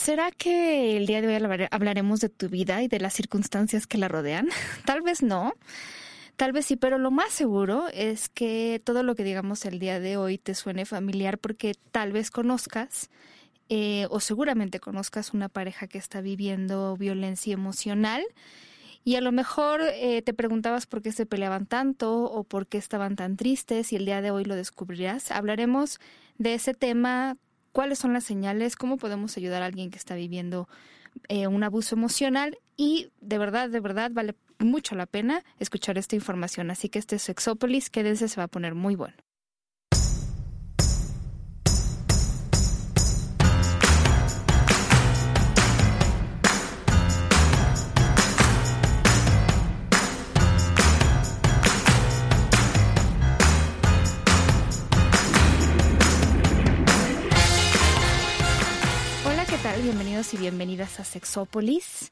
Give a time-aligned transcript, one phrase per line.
[0.00, 3.98] ¿Será que el día de hoy hablaremos de tu vida y de las circunstancias que
[3.98, 4.48] la rodean?
[4.86, 5.52] Tal vez no.
[6.36, 10.00] Tal vez sí, pero lo más seguro es que todo lo que digamos el día
[10.00, 13.10] de hoy te suene familiar porque tal vez conozcas
[13.68, 18.24] eh, o seguramente conozcas una pareja que está viviendo violencia emocional
[19.04, 22.78] y a lo mejor eh, te preguntabas por qué se peleaban tanto o por qué
[22.78, 25.30] estaban tan tristes y el día de hoy lo descubrirás.
[25.30, 26.00] Hablaremos
[26.38, 27.36] de ese tema,
[27.72, 30.68] cuáles son las señales, cómo podemos ayudar a alguien que está viviendo
[31.28, 36.16] eh, un abuso emocional y de verdad, de verdad vale mucho la pena escuchar esta
[36.16, 36.70] información.
[36.70, 39.16] Así que este es Sexópolis, quédense, se va a poner muy bueno.
[60.30, 62.10] Bienvenidos y bienvenidas a Sexópolis.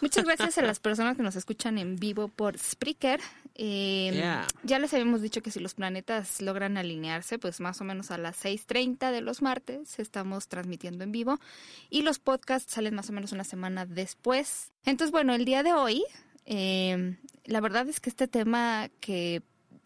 [0.00, 3.20] Muchas gracias a las personas que nos escuchan en vivo por Spreaker.
[3.54, 4.14] Em,
[4.62, 8.18] ya les habíamos dicho que si los planetas logran alinearse, pues más o menos a
[8.18, 11.40] las 6.30 de los martes estamos transmitiendo en vivo
[11.90, 14.72] y los podcasts salen más o menos una semana después.
[14.84, 16.04] Entonces, bueno, el día de hoy,
[16.46, 19.42] em, la verdad es que este tema que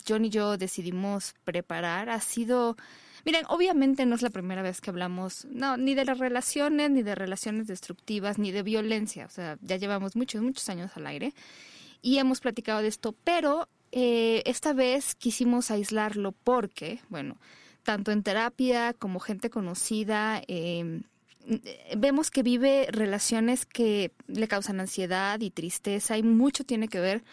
[0.06, 2.77] John y yo decidimos preparar ha sido
[3.25, 7.03] Miren, obviamente no es la primera vez que hablamos, no, ni de las relaciones, ni
[7.03, 9.27] de relaciones destructivas, ni de violencia.
[9.27, 11.33] O sea, ya llevamos muchos, muchos años al aire
[12.03, 17.39] y hemos platicado de esto, pero eh, esta vez quisimos aislarlo porque, bueno,
[17.84, 21.03] tanto en terapia como gente conocida, em,
[21.97, 27.25] vemos que vive relaciones que le causan ansiedad y tristeza y mucho tiene que ver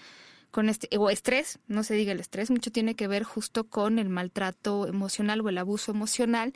[0.51, 3.99] con este, o estrés, no se diga el estrés, mucho tiene que ver justo con
[3.99, 6.53] el maltrato emocional o el abuso emocional.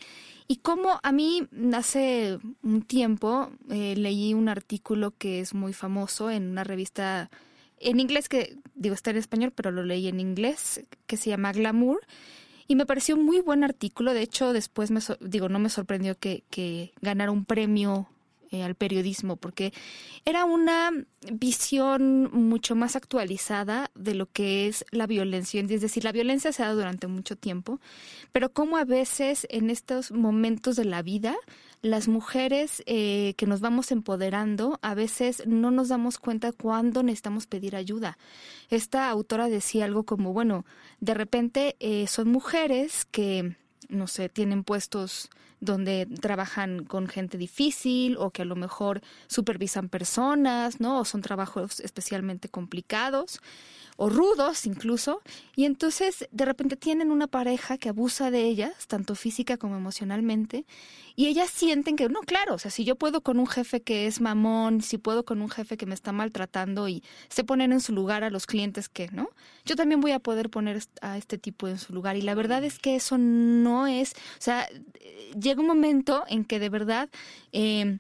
[0.47, 6.31] Y como a mí hace un tiempo eh, leí un artículo que es muy famoso
[6.31, 7.29] en una revista
[7.79, 11.51] en inglés, que digo está en español, pero lo leí en inglés, que se llama
[11.51, 12.01] Glamour.
[12.67, 14.13] Y me pareció un muy buen artículo.
[14.13, 18.07] De hecho, después me digo, no me sorprendió que, que ganara un premio
[18.53, 19.73] eh, al periodismo, porque
[20.25, 20.91] era una
[21.31, 25.59] visión mucho más actualizada de lo que es la violencia.
[25.59, 27.81] Es decir, la violencia se ha dado durante mucho tiempo,
[28.31, 31.35] pero como a veces en estos momentos de la vida,
[31.81, 37.47] las mujeres eh, que nos vamos empoderando, a veces no nos damos cuenta cuándo necesitamos
[37.47, 38.19] pedir ayuda.
[38.69, 40.63] Esta autora decía algo como, bueno,
[40.99, 43.55] de repente eh, son mujeres que,
[43.89, 45.31] no sé, tienen puestos
[45.63, 50.99] donde trabajan con gente difícil o que a lo mejor supervisan personas, ¿no?
[50.99, 53.39] O son trabajos especialmente complicados
[53.95, 55.21] o rudos incluso,
[55.55, 60.65] y entonces de repente tienen una pareja que abusa de ellas, tanto física como emocionalmente,
[61.15, 64.07] y ellas sienten que, no, claro, o sea, si yo puedo con un jefe que
[64.07, 67.81] es mamón, si puedo con un jefe que me está maltratando y se ponen en
[67.81, 69.29] su lugar a los clientes que, ¿no?
[69.65, 72.15] Yo también voy a poder poner a este tipo en su lugar.
[72.17, 74.67] Y la verdad es que eso no es, o sea,
[75.39, 77.09] llega un momento en que de verdad
[77.51, 77.99] eh,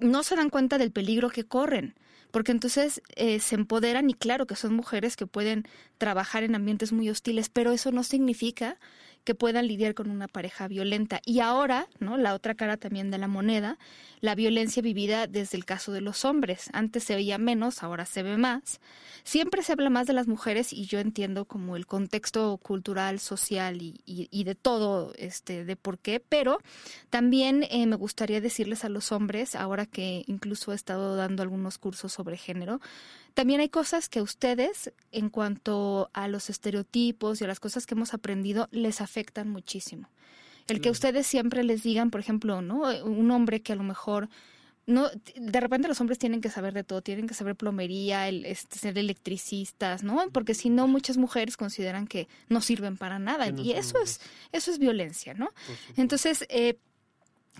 [0.00, 1.94] no se dan cuenta del peligro que corren
[2.34, 5.68] porque entonces eh, se empoderan y claro que son mujeres que pueden
[5.98, 8.76] trabajar en ambientes muy hostiles, pero eso no significa
[9.24, 11.20] que puedan lidiar con una pareja violenta.
[11.24, 12.16] Y ahora, ¿no?
[12.16, 13.78] La otra cara también de la moneda,
[14.20, 16.68] la violencia vivida desde el caso de los hombres.
[16.72, 18.80] Antes se veía menos, ahora se ve más.
[19.24, 23.80] Siempre se habla más de las mujeres y yo entiendo como el contexto cultural, social
[23.80, 26.58] y, y, de todo, este, de por qué, pero
[27.08, 31.78] también eh, me gustaría decirles a los hombres, ahora que incluso he estado dando algunos
[31.78, 32.80] cursos sobre género,
[33.34, 37.86] también hay cosas que a ustedes, en cuanto a los estereotipos y a las cosas
[37.86, 40.08] que hemos aprendido, les afectan muchísimo.
[40.66, 42.82] El que ustedes siempre les digan, por ejemplo, ¿no?
[43.04, 44.30] Un hombre que a lo mejor
[44.86, 48.44] no de repente los hombres tienen que saber de todo, tienen que saber plomería, el,
[48.44, 50.28] este, ser electricistas, ¿no?
[50.32, 54.20] Porque si no muchas mujeres consideran que no sirven para nada y eso es
[54.52, 55.48] eso es violencia, ¿no?
[55.96, 56.78] Entonces, eh,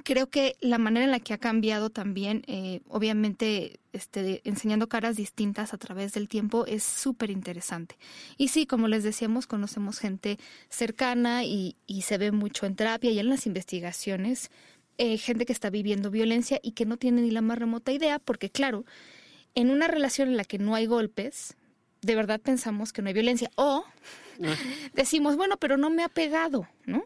[0.03, 5.17] creo que la manera en la que ha cambiado también, eh, obviamente, este, enseñando caras
[5.17, 7.96] distintas a través del tiempo es súper interesante.
[8.37, 10.38] Y sí, como les decíamos, conocemos gente
[10.69, 14.50] cercana y, y, se ve mucho en terapia y en las investigaciones,
[14.99, 18.19] eh, gente que está viviendo violencia y que no tiene ni la más remota idea,
[18.19, 18.85] porque claro,
[19.55, 21.56] en una relación en la que no hay golpes,
[22.02, 23.50] de verdad pensamos que no hay violencia.
[23.56, 23.85] O
[24.43, 24.56] ah.
[24.94, 27.05] decimos, bueno, pero no me ha pegado, ¿no?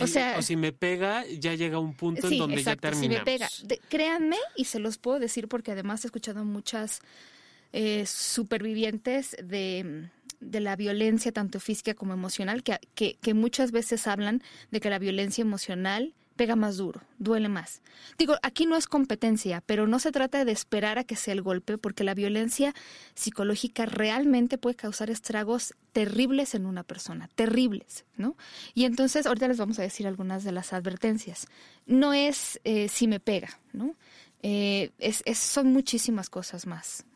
[0.00, 3.00] O sea, o si me pega, ya llega un punto en donde ya terminamos.
[3.00, 3.48] Si me pega,
[3.88, 7.00] créanme y se los puedo decir porque además he escuchado muchas
[7.72, 10.08] eh, supervivientes de,
[10.40, 14.90] de, la violencia tanto física como emocional que, que, que muchas veces hablan de que
[14.90, 17.82] la violencia emocional pega más duro, duele más.
[18.18, 21.42] Digo, aquí no es competencia, pero no se trata de esperar a que sea el
[21.42, 22.74] golpe, porque la violencia
[23.14, 28.36] psicológica realmente puede causar estragos terribles en una persona, terribles, ¿no?
[28.74, 31.46] Y entonces, ahorita les vamos a decir algunas de las advertencias.
[31.86, 33.94] No es eh, si me pega, ¿no?
[34.42, 37.06] Eh, es, son muchísimas cosas más.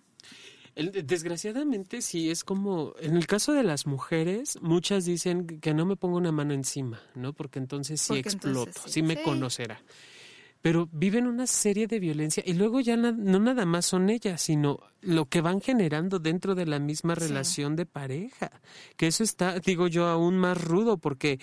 [0.78, 5.96] Desgraciadamente sí, es como, en el caso de las mujeres, muchas dicen que no me
[5.96, 7.32] pongo una mano encima, ¿no?
[7.32, 9.82] Porque entonces sí exploto, sí, me conocerá.
[10.60, 14.78] Pero viven una serie de violencia y luego ya no nada más son ellas, sino
[15.00, 18.50] lo que van generando dentro de la misma relación de pareja.
[18.96, 21.40] Que eso está, digo yo, aún más rudo porque,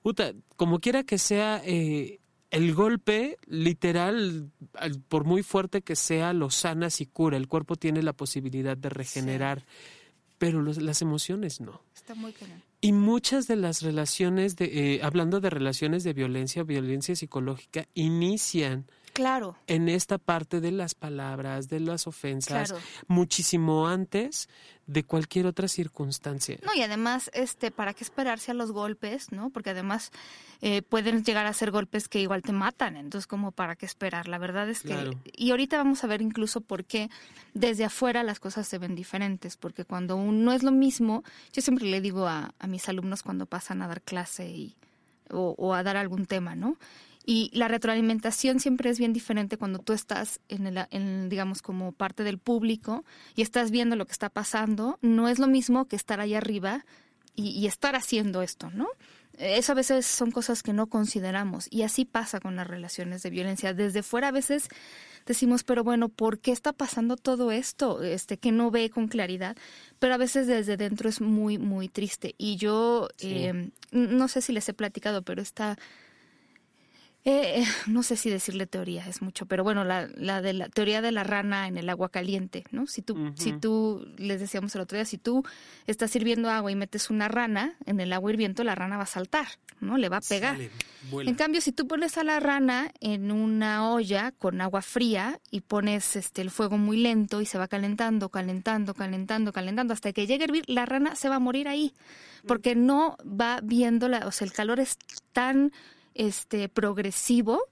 [0.00, 2.19] puta, como quiera que sea, eh,
[2.50, 4.50] el golpe, literal,
[5.08, 7.36] por muy fuerte que sea, lo sanas y cura.
[7.36, 9.64] El cuerpo tiene la posibilidad de regenerar,
[10.38, 11.80] pero las emociones no.
[11.94, 12.34] Está muy
[12.80, 18.86] Y muchas de las relaciones, de, eh, hablando de relaciones de violencia, violencia psicológica, inician
[19.12, 19.56] Claro.
[19.66, 22.74] En esta parte de las palabras, de las ofensas,
[23.08, 24.48] muchísimo antes
[24.86, 26.58] de cualquier otra circunstancia.
[26.64, 29.50] No, y además, este, ¿para qué esperarse a los golpes, no?
[29.50, 30.10] Porque además
[30.62, 34.26] eh, pueden llegar a ser golpes que igual te matan, entonces como para qué esperar.
[34.26, 37.08] La verdad es que, y ahorita vamos a ver incluso por qué
[37.54, 41.22] desde afuera las cosas se ven diferentes, porque cuando uno es lo mismo,
[41.52, 44.76] yo siempre le digo a, a mis alumnos cuando pasan a dar clase y,
[45.30, 46.76] o, o a dar algún tema, ¿no?
[47.24, 51.92] Y la retroalimentación siempre es bien diferente cuando tú estás en, el, en, digamos, como
[51.92, 53.04] parte del público
[53.36, 54.98] y estás viendo lo que está pasando.
[55.02, 56.84] No es lo mismo que estar ahí arriba
[57.36, 58.88] y, y estar haciendo esto, ¿no?
[59.40, 63.30] Eso a veces son cosas que no consideramos y así pasa con las relaciones de
[63.30, 63.72] violencia.
[63.72, 64.68] Desde fuera a veces
[65.24, 68.02] decimos, pero bueno, ¿por qué está pasando todo esto?
[68.02, 69.56] Este que no ve con claridad,
[69.98, 72.34] pero a veces desde dentro es muy muy triste.
[72.36, 75.78] Y yo eh, no sé si les he platicado, pero está
[77.24, 81.02] eh, no sé si decirle teoría es mucho, pero bueno, la, la de la teoría
[81.02, 82.86] de la rana en el agua caliente, ¿no?
[82.86, 85.44] Si tú, si tú, les decíamos el otro día, si tú
[85.86, 89.06] estás sirviendo agua y metes una rana en el agua hirviendo, la rana va a
[89.06, 89.46] saltar,
[89.80, 89.98] ¿no?
[89.98, 90.58] Le va a pegar.
[91.12, 95.60] en cambio, si tú pones a la rana en una olla con agua fría y
[95.60, 100.26] pones este el fuego muy lento y se va calentando, calentando, calentando, calentando, hasta que
[100.26, 101.92] llegue a hervir, la rana se va a morir ahí,
[102.46, 104.96] porque no va viendo la, o sea, el calor es
[105.32, 105.70] tan
[106.20, 107.62] este progresivo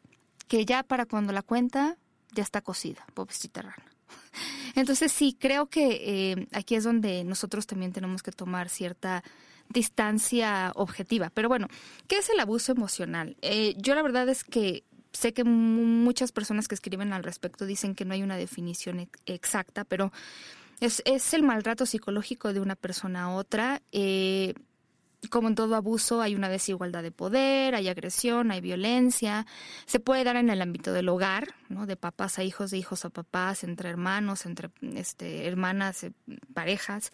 [0.46, 1.98] que ya para cuando la cuenta
[2.32, 3.84] ya está cocida, pobrecita rana.
[4.74, 9.22] Entonces sí, creo que eh, aquí es donde nosotros también tenemos que tomar cierta
[9.68, 11.30] distancia objetiva.
[11.34, 11.68] Pero bueno,
[12.06, 13.36] ¿qué es el abuso emocional?
[13.42, 17.94] Eh, yo la verdad es que sé que muchas personas que escriben al respecto dicen
[17.94, 20.10] que no hay una definición exacta, pero
[20.80, 23.82] es, es el maltrato psicológico de una persona a otra.
[23.92, 24.54] Eh,
[25.30, 29.46] como en todo abuso, hay una desigualdad de poder, hay agresión, hay violencia.
[29.86, 31.86] Se puede dar en el ámbito del hogar, ¿no?
[31.86, 36.12] De papás a hijos, de hijos a papás, entre hermanos, entre este, hermanas, eh,
[36.54, 37.12] parejas.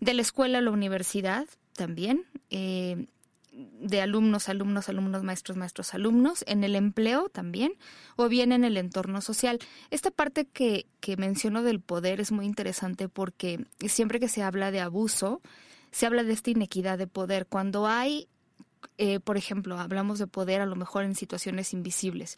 [0.00, 2.24] De la escuela a la universidad también.
[2.50, 3.06] Eh,
[3.52, 7.72] de alumnos, alumnos, alumnos, maestros, maestros, alumnos, en el empleo también,
[8.14, 9.58] o bien en el entorno social.
[9.90, 14.70] Esta parte que, que menciono del poder es muy interesante porque siempre que se habla
[14.70, 15.40] de abuso,
[15.90, 17.46] se habla de esta inequidad de poder.
[17.46, 18.28] Cuando hay,
[18.96, 22.36] eh, por ejemplo, hablamos de poder a lo mejor en situaciones invisibles.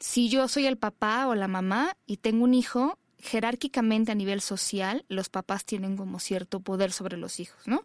[0.00, 4.40] Si yo soy el papá o la mamá y tengo un hijo, jerárquicamente a nivel
[4.40, 7.84] social, los papás tienen como cierto poder sobre los hijos, ¿no?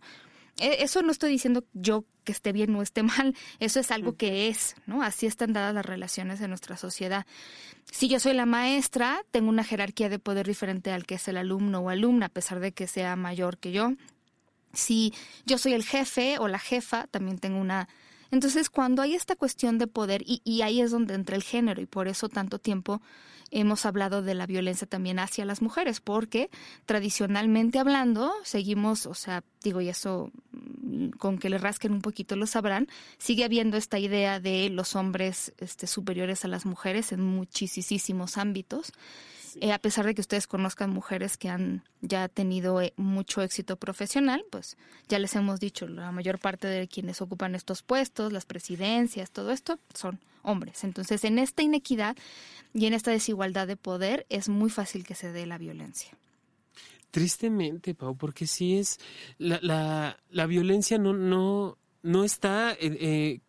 [0.60, 4.12] E, eso no estoy diciendo yo que esté bien o esté mal, eso es algo
[4.12, 4.16] mm.
[4.16, 5.02] que es, ¿no?
[5.02, 7.26] Así están dadas las relaciones en nuestra sociedad.
[7.92, 11.38] Si yo soy la maestra, tengo una jerarquía de poder diferente al que es el
[11.38, 13.94] alumno o alumna, a pesar de que sea mayor que yo.
[14.74, 15.14] Si
[15.46, 17.88] yo soy el jefe o la jefa, también tengo una...
[18.32, 21.82] Entonces, cuando hay esta cuestión de poder, y, y ahí es donde entra el género,
[21.82, 23.02] y por eso tanto tiempo
[23.54, 26.50] hemos hablado de la violencia también hacia las mujeres, porque
[26.86, 32.36] tradicionalmente hablando, seguimos, o sea, digo, y eso mm, con que le rasquen un poquito
[32.36, 32.88] lo sabrán,
[33.20, 38.92] sigue habiendo esta idea de los hombres este, superiores a las mujeres en muchísimos ámbitos.
[39.62, 43.76] Eh, a pesar de que ustedes conozcan mujeres que han ya tenido eh, mucho éxito
[43.76, 48.46] profesional, pues ya les hemos dicho, la mayor parte de quienes ocupan estos puestos, las
[48.46, 50.84] presidencias, todo esto, son hombres.
[50.84, 52.16] Entonces, en esta inequidad
[52.74, 56.12] y en esta desigualdad de poder es muy fácil que se dé la violencia.
[57.12, 59.00] Tristemente, Pau, porque sí es
[59.38, 63.40] la, la, la violencia no, no, no está eh,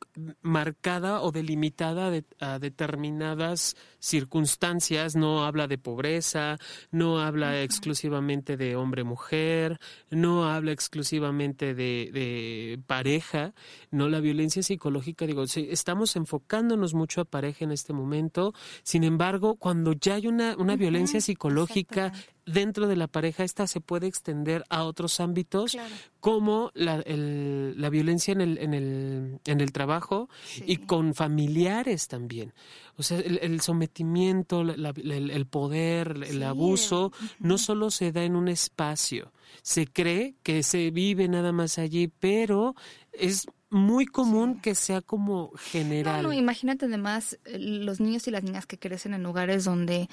[0.41, 6.59] marcada o delimitada a determinadas circunstancias, no habla de pobreza,
[6.93, 9.81] no habla exclusivamente de hombre-mujer,
[10.11, 13.55] no habla exclusivamente de, de, pareja,
[13.91, 19.57] no la violencia psicológica, digo, estamos enfocándonos mucho a pareja en este momento, sin embargo,
[19.57, 22.13] cuando ya hay una, una violencia psicológica
[22.47, 25.77] dentro de la pareja esta se puede extender a otros ámbitos
[26.21, 30.29] como la, la, violencia en el, en el, en el trabajo
[30.65, 32.53] y con familiares también.
[32.97, 39.33] O sea, el, sometimiento, el, poder, el abuso, no solo se da en un espacio.
[39.63, 42.75] Se cree que se vive nada más allí, pero
[43.13, 46.23] es muy común que sea como general.
[46.23, 50.09] No, imagínate además eh, los niños y las niñas que crecen en lugares donde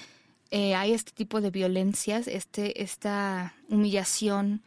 [0.52, 4.62] eh, hay este tipo de violencias, este, esta humillación,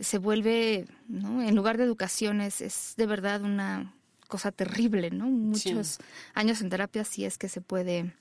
[0.00, 1.42] se vuelve, ¿no?
[1.42, 3.94] En lugar de educación es, de verdad una
[4.26, 5.26] cosa terrible, ¿no?
[5.26, 5.98] Muchos
[6.34, 8.14] años en terapia sí es que se puede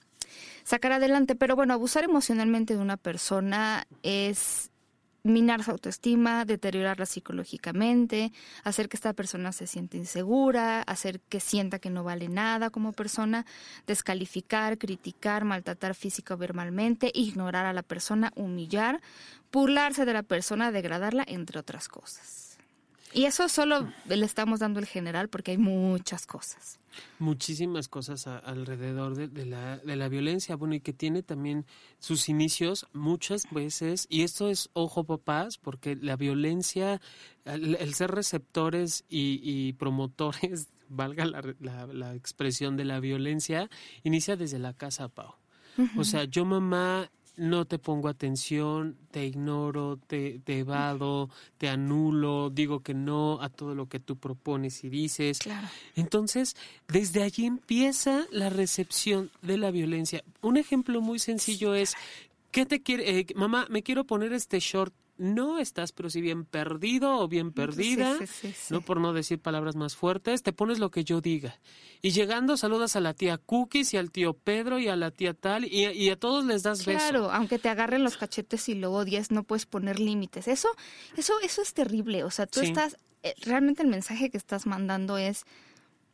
[0.63, 4.71] sacar adelante, pero bueno, abusar emocionalmente de una persona es
[5.24, 8.31] minar su autoestima, deteriorarla psicológicamente,
[8.63, 12.93] hacer que esta persona se sienta insegura, hacer que sienta que no vale nada como
[12.93, 13.45] persona,
[13.86, 19.01] descalificar, criticar, maltratar física o verbalmente, ignorar a la persona, humillar,
[19.51, 22.46] burlarse de la persona, degradarla, entre otras cosas.
[23.13, 26.79] Y eso solo le estamos dando el general porque hay muchas cosas.
[27.19, 31.65] Muchísimas cosas alrededor de, la, de la violencia, bueno, y que tiene también
[31.99, 36.99] sus inicios muchas veces, y esto es ojo papás, porque la violencia,
[37.45, 43.69] el, ser receptores y, promotores, valga la, la, expresión de la violencia,
[44.03, 45.35] inicia desde la casa, Pau.
[45.95, 52.50] O sea, yo mamá no te pongo atención, te ignoro, te, te, evado, te anulo,
[52.50, 55.39] digo que no a todo lo que tú propones y dices.
[55.39, 55.67] Claro.
[55.96, 56.56] Entonces,
[56.88, 60.24] desde allí empieza la recepción de la violencia.
[60.41, 61.96] Un ejemplo muy sencillo es,
[62.51, 63.20] ¿qué te quiere?
[63.20, 67.51] Eh, mamá, me quiero poner este short no estás, pero si bien perdido o bien
[67.51, 68.17] perdida,
[68.69, 71.59] no por no decir palabras más fuertes, te pones lo que yo diga.
[72.01, 75.33] Y llegando saludas a la tía Cookies y al tío Pedro y a la tía
[75.33, 77.00] tal y, a todos les das beso.
[77.00, 80.47] Claro, aunque te agarren los cachetes y lo odies, no puedes poner límites.
[80.47, 80.69] Eso,
[81.15, 82.24] eso, eso es terrible.
[82.24, 85.45] O sea, tú estás, eh, realmente el mensaje que estás mandando es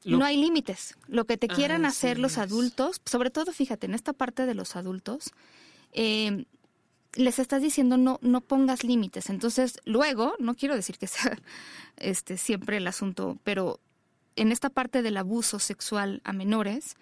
[0.05, 0.95] no hay límites.
[1.07, 4.75] Lo que te quieran hacer los adultos, sobre todo, fíjate, en esta parte de los
[4.75, 5.31] adultos,
[5.93, 6.45] eh,
[7.15, 9.29] les estás diciendo no, no pongas límites.
[9.29, 11.37] Entonces, luego, no quiero decir que sea
[11.97, 13.79] este siempre el asunto, pero
[14.35, 16.95] en esta parte del abuso sexual a menores,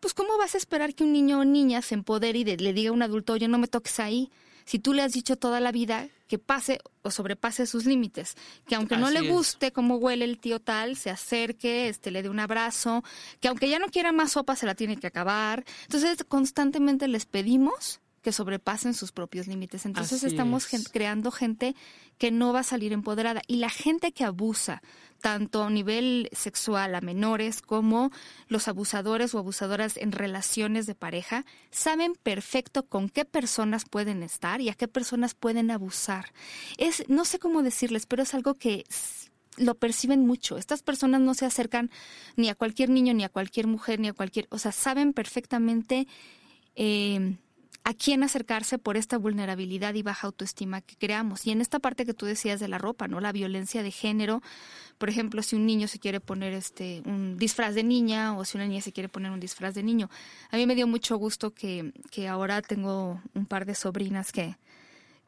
[0.00, 2.90] pues ¿cómo vas a esperar que un niño o niña se empodere y le diga
[2.90, 4.30] a un adulto, oye, no me toques ahí?
[4.64, 8.36] Si tú le has dicho toda la vida que pase o sobrepase sus límites,
[8.66, 12.28] que aunque no le guste cómo huele el tío tal, se acerque, este, le dé
[12.28, 13.02] un abrazo,
[13.40, 15.64] que aunque ya no quiera más sopa, se la tiene que acabar.
[15.82, 19.86] Entonces, constantemente les pedimos que sobrepasen sus propios límites.
[19.86, 21.74] Entonces estamos creando gente
[22.18, 23.40] que no va a salir empoderada.
[23.46, 24.82] Y la gente que abusa,
[25.20, 28.10] tanto a nivel sexual a menores como
[28.48, 34.60] los abusadores o abusadoras en relaciones de pareja, saben perfecto con qué personas pueden estar
[34.60, 36.32] y a qué personas pueden abusar.
[36.76, 38.84] Es, no sé cómo decirles, pero es algo que
[39.56, 40.58] lo perciben mucho.
[40.58, 41.90] Estas personas no se acercan
[42.36, 46.06] ni a cualquier niño, ni a cualquier mujer, ni a cualquier, o sea, saben perfectamente
[46.76, 47.36] eh,
[47.90, 51.44] a quién acercarse por esta vulnerabilidad y baja autoestima que creamos.
[51.44, 53.18] Y en esta parte que tú decías de la ropa, ¿no?
[53.20, 54.42] La violencia de género,
[54.96, 58.56] por ejemplo, si un niño se quiere poner este un disfraz de niña o si
[58.56, 60.08] una niña se quiere poner un disfraz de niño.
[60.52, 64.56] A mí me dio mucho gusto que, que ahora tengo un par de sobrinas que,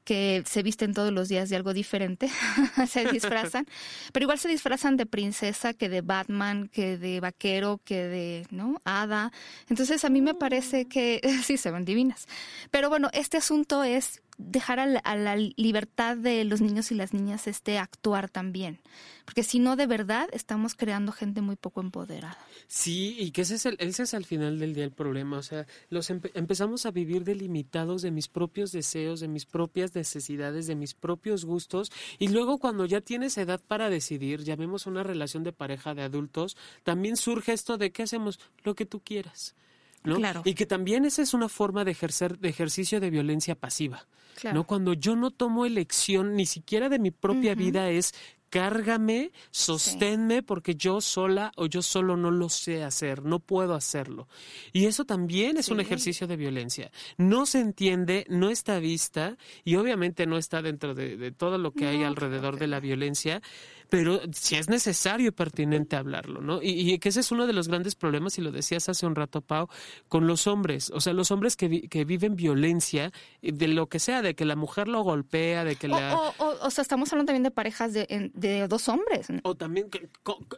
[0.04, 2.28] que se visten todos los días de algo diferente,
[2.88, 3.66] se disfrazan,
[4.12, 8.80] pero igual se disfrazan de princesa que de Batman, que de vaquero, que de, ¿no?
[8.84, 9.32] Hada.
[9.68, 12.26] Entonces a mí me parece que sí se ven divinas.
[12.70, 17.46] Pero bueno, este asunto es dejar a la, libertad de los niños y las niñas
[17.46, 18.80] este actuar también.
[19.24, 22.38] Porque si no, de verdad, estamos creando gente muy poco empoderada.
[22.66, 25.38] Sí, y que ese es, el, ese es al final del día el problema.
[25.38, 30.66] O sea, los empezamos a vivir delimitados de mis propios deseos, de mis propias necesidades,
[30.66, 31.92] de mis propios gustos.
[32.18, 36.56] Y luego cuando ya tienes edad para decidir, llamemos una relación de pareja de adultos,
[36.82, 39.54] también surge esto de qué hacemos lo que tú quieras.
[40.02, 40.42] Claro.
[40.44, 44.06] Y que también esa es una forma de ejercer de ejercicio de violencia pasiva.
[44.52, 44.64] ¿no?
[44.64, 48.14] Cuando yo no tomo elección ni siquiera de mi propia vida es
[48.52, 54.28] cárgame, sosténme porque yo sola o yo solo no lo sé hacer, no puedo hacerlo.
[54.74, 56.92] Y eso también es un ejercicio de violencia.
[57.16, 61.86] No se entiende, no está vista y obviamente no está dentro de, todo lo que
[61.86, 63.40] hay alrededor de la violencia,
[63.92, 66.60] pero si es necesario y pertinente hablarlo, ¿no?
[66.62, 69.42] Y, que ese es uno de los grandes problemas, y lo decías hace un rato,
[69.42, 69.68] Pau,
[70.08, 70.90] con los hombres.
[70.94, 74.56] O sea, los hombres que, que viven violencia, de lo que sea, de que la
[74.56, 76.16] mujer lo golpea, de que la...
[76.16, 79.26] O, o, sea, estamos hablando también de parejas de, de dos hombres.
[79.42, 79.90] O también,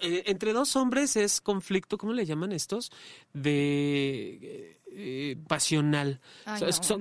[0.01, 2.93] eh, entre dos hombres es conflicto, ¿cómo le llaman estos?
[3.33, 6.21] De eh, pasional.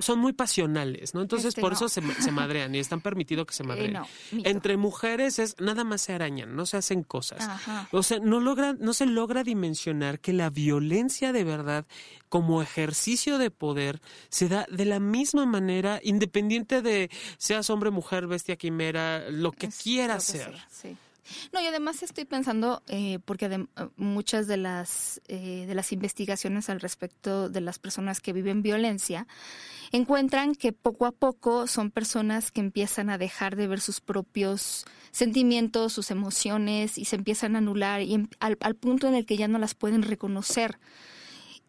[0.00, 1.22] son, muy pasionales, ¿no?
[1.22, 3.98] Entonces este por eso se, se, madrean y están permitido que se eh, madreen.
[4.44, 7.48] Entre mujeres es nada más se arañan, no se hacen cosas.
[7.92, 11.86] O sea, no logra, no se logra dimensionar que la violencia de verdad
[12.28, 18.26] como ejercicio de poder se da de la misma manera, independiente de seas hombre, mujer,
[18.26, 20.54] bestia, quimera, lo que quieras ser.
[21.52, 23.66] No, y además estoy pensando, eh, porque de,
[23.96, 29.26] muchas de las, eh, de las investigaciones al respecto de las personas que viven violencia
[29.92, 34.84] encuentran que poco a poco son personas que empiezan a dejar de ver sus propios
[35.12, 39.36] sentimientos, sus emociones y se empiezan a anular y al, al punto en el que
[39.36, 40.78] ya no las pueden reconocer.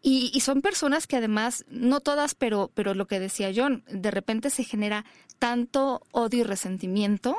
[0.08, 4.12] Y, y, son personas que además, no todas, pero, pero lo que decía John, de
[4.12, 5.04] repente se genera
[5.40, 7.36] tanto odio y resentimiento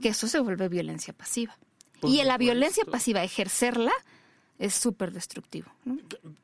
[0.00, 1.58] que eso se vuelve violencia pasiva.
[2.04, 3.90] y la violencia pasiva, ejercerla
[4.60, 5.72] es súper destructivo.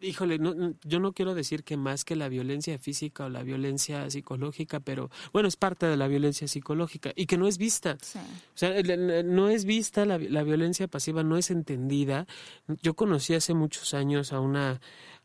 [0.01, 0.39] Híjole,
[0.85, 5.11] yo no quiero decir que más que la violencia física o la violencia psicológica, pero
[5.33, 7.97] bueno, es parte de la violencia psicológica y que no es vista.
[8.01, 8.73] O sea,
[9.25, 12.27] no es vista la, la violencia pasiva, no es entendida.
[12.83, 14.81] Yo conocí hace muchos años a una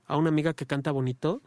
[0.09, 1.41] a una amiga que canta bonito.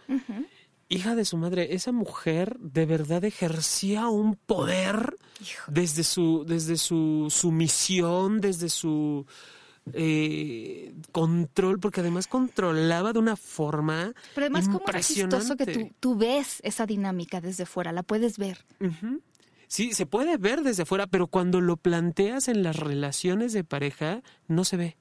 [0.88, 5.18] Hija de su madre, esa mujer de verdad ejercía un poder
[5.66, 9.26] desde su, desde su sumisión, desde su
[9.92, 15.38] eh, control, porque además controlaba de una forma Pero además, impresionante.
[15.38, 18.64] como es que tú, tú, ves esa dinámica desde fuera, la puedes ver.
[19.66, 24.22] Sí, se puede ver desde fuera, pero cuando lo planteas en las relaciones de pareja,
[24.46, 24.96] no se ve.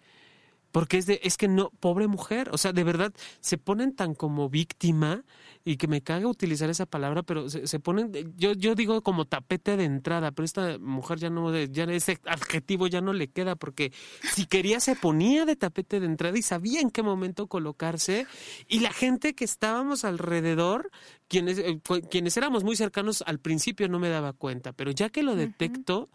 [0.71, 4.15] Porque es de, es que no, pobre mujer, o sea, de verdad, se ponen tan
[4.15, 5.23] como víctima
[5.63, 9.77] y que me caga utilizar esa palabra, pero se, ponen, yo, yo digo como tapete
[9.77, 13.91] de entrada, pero esta mujer ya no, ya ese adjetivo ya no le queda, porque
[14.33, 18.25] si quería se ponía de tapete de entrada y sabía en qué momento colocarse,
[18.67, 20.89] y la gente que estábamos alrededor,
[21.27, 25.21] quienes, eh, quienes éramos muy cercanos al principio no me daba cuenta, pero ya que
[25.21, 26.09] lo detecto,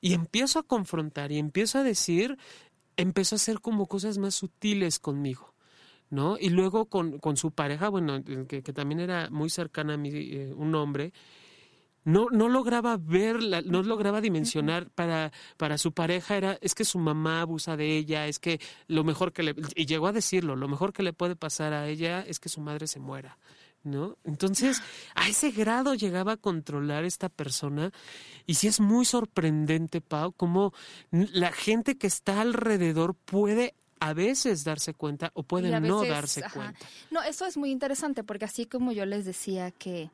[0.00, 2.38] y empiezo a confrontar y empiezo a decir,
[2.98, 5.54] empezó a hacer como cosas más sutiles conmigo.
[6.10, 6.36] ¿no?
[6.38, 10.10] Y luego con, con su pareja, bueno, que, que, también era muy cercana a mí,
[10.12, 11.12] eh, un hombre,
[12.04, 16.98] no, no lograba ver, no lograba dimensionar para, para su pareja era, es que su
[16.98, 20.68] mamá abusa de ella, es que lo mejor que le, y llegó a decirlo, lo
[20.68, 23.36] mejor que le puede pasar a ella es que su madre se muera.
[23.88, 24.18] ¿No?
[24.24, 24.82] Entonces,
[25.14, 27.90] a ese grado llegaba a controlar esta persona
[28.46, 30.74] y sí es muy sorprendente, Pau, cómo
[31.10, 36.78] la gente que está alrededor puede a veces darse cuenta o puede no darse cuenta.
[37.10, 40.10] No, eso es muy interesante porque así como yo les decía que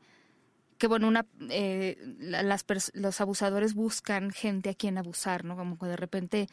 [0.78, 5.56] que bueno, una, eh, las los abusadores buscan gente a quien abusar, ¿no?
[5.56, 6.48] Como que de repente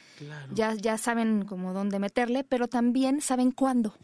[0.54, 3.96] ya, ya saben como dónde meterle, pero también saben cuándo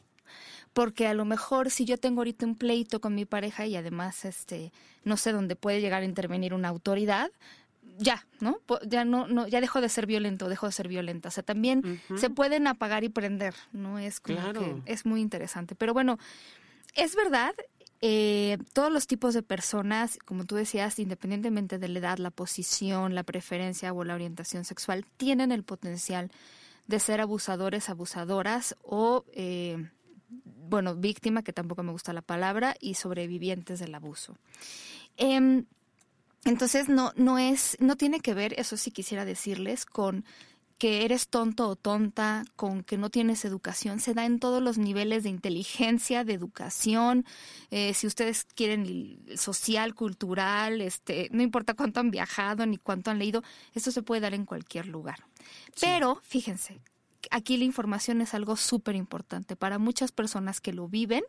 [0.78, 4.26] porque a lo mejor si yo tengo ahorita un pleito con mi pareja y además
[4.26, 4.72] este
[5.04, 7.32] no sé dónde puede llegar a intervenir una autoridad
[7.98, 11.30] ya no ya no no ya dejo de ser violento dejo de ser violenta.
[11.30, 15.74] O sea también se pueden apagar y prender no es como que es muy interesante.
[15.74, 16.20] Pero bueno
[16.94, 17.56] es verdad
[18.02, 23.16] eh, todos los tipos de personas, como tú decías, independientemente de la edad, la posición,
[23.16, 26.30] la preferencia o la orientación sexual, tienen el potencial
[26.86, 29.90] de ser abusadores, abusadoras o eh,
[30.30, 34.36] bueno, víctima, que tampoco me gusta la palabra, y sobrevivientes del abuso.
[35.18, 35.66] Em,
[36.46, 40.26] entonces no, no es, no tiene que ver, eso sí quisiera decirles, con
[40.78, 44.78] que eres tonto o tonta, con que no tienes educación, se da en todos los
[44.78, 47.26] niveles de inteligencia, de educación,
[47.72, 53.18] eh, si ustedes quieren social, cultural, este, no importa cuánto han viajado ni cuánto han
[53.18, 55.26] leído, eso se puede dar en cualquier lugar.
[55.82, 56.80] Pero fíjense,
[57.32, 61.24] aquí la información es algo súper importante para muchas personas que lo viven,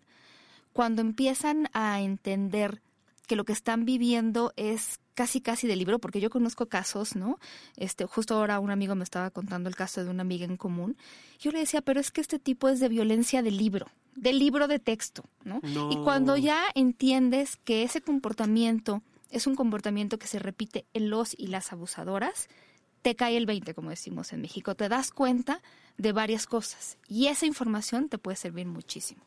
[0.72, 2.82] cuando empiezan a entender
[3.26, 7.38] que lo que están viviendo es casi casi de libro, porque yo conozco casos, ¿no?
[7.76, 10.96] Este, justo ahora un amigo me estaba contando el caso de una amiga en común.
[11.38, 14.68] Yo le decía, pero es que este tipo es de violencia de libro, de libro
[14.68, 15.60] de texto, ¿no?
[15.90, 21.34] Y cuando ya entiendes que ese comportamiento es un comportamiento que se repite en los
[21.36, 22.48] y las abusadoras,
[23.08, 25.62] te cae el 20, como decimos en México, te das cuenta
[25.96, 29.22] de varias cosas y esa información te puede servir muchísimo.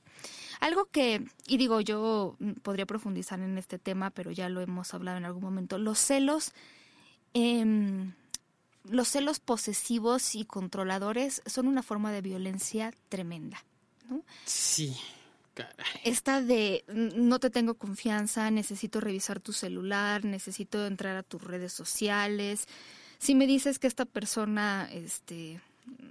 [0.60, 5.18] Algo que, y digo, yo podría profundizar en este tema, pero ya lo hemos hablado
[5.18, 6.54] en algún momento, los celos,
[7.34, 8.14] em,
[8.84, 13.66] los celos posesivos y controladores son una forma de violencia tremenda.
[14.08, 14.22] ¿no?
[14.46, 14.96] Sí.
[16.04, 21.74] Esta de no te tengo confianza, necesito revisar tu celular, necesito entrar a tus redes
[21.74, 22.68] sociales.
[23.22, 25.62] Si me dices que esta persona, este,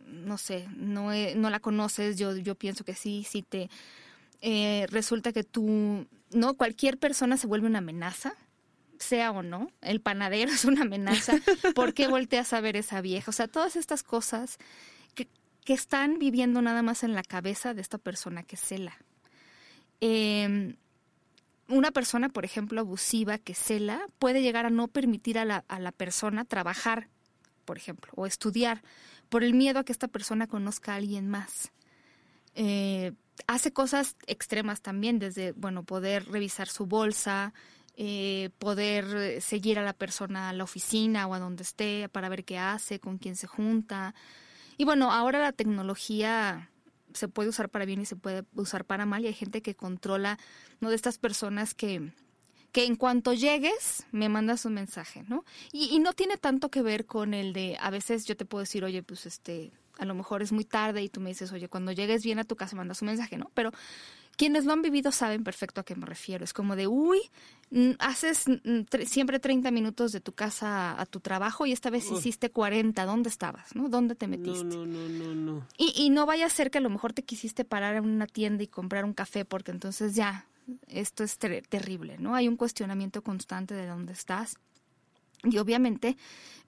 [0.07, 3.69] no sé, no, no la conoces, yo, yo pienso que sí, si te
[4.41, 8.35] eh, resulta que tú, no, cualquier persona se vuelve una amenaza,
[9.01, 11.35] sea o no, el panadero es una amenaza,
[11.75, 13.29] ¿por qué volteas a ver esa vieja?
[13.29, 14.59] O sea, todas estas cosas
[15.17, 15.27] que,
[15.65, 18.97] que están viviendo nada más en la cabeza de esta persona que cela.
[20.01, 20.77] Eh,
[21.71, 25.79] una persona, por ejemplo, abusiva que cela puede llegar a no permitir a la, a
[25.79, 27.09] la persona trabajar,
[27.65, 28.83] por ejemplo, o estudiar,
[29.29, 31.73] por el miedo a que esta persona conozca a alguien más.
[32.55, 33.13] Eh,
[33.47, 37.55] hace cosas extremas también, desde, bueno, poder revisar su bolsa,
[37.97, 42.45] eh, poder seguir a la persona a la oficina o a donde esté para ver
[42.45, 44.15] qué hace, con quién se junta.
[44.77, 46.71] Y bueno, ahora la tecnología
[47.15, 49.75] se puede usar para bien y se puede usar para mal y hay gente que
[49.75, 50.39] controla,
[50.81, 50.91] ¿no?
[50.91, 52.13] De estas personas que,
[52.73, 55.45] que en cuanto llegues me mandas un mensaje, ¿no?
[55.73, 58.85] Y, no tiene tanto que ver con el de, a veces yo te puedo decir,
[58.85, 61.93] oye, pues este, a lo mejor es muy tarde y tú me dices, oye, cuando
[61.93, 63.51] llegues bien a tu casa mandas un mensaje, ¿no?
[63.55, 63.73] Pero
[64.41, 66.45] quienes lo han vivido saben perfecto a qué me refiero.
[66.45, 67.21] Es como de, uy,
[67.99, 68.47] haces
[69.05, 73.05] siempre 30 minutos de tu casa a, tu trabajo y esta vez hiciste 40.
[73.05, 73.77] ¿Dónde estabas?
[73.77, 73.91] ¿no?
[73.91, 74.65] ¿Dónde te metiste?
[74.65, 77.23] No, no, no, no, Y, y no vaya a ser que a lo mejor te
[77.23, 80.47] quisiste parar en una tienda y comprar un café porque entonces ya,
[80.89, 82.35] esto es terrible, ¿no?
[82.35, 84.57] Hay un cuestionamiento constante de dónde estás.
[85.45, 86.17] Y obviamente,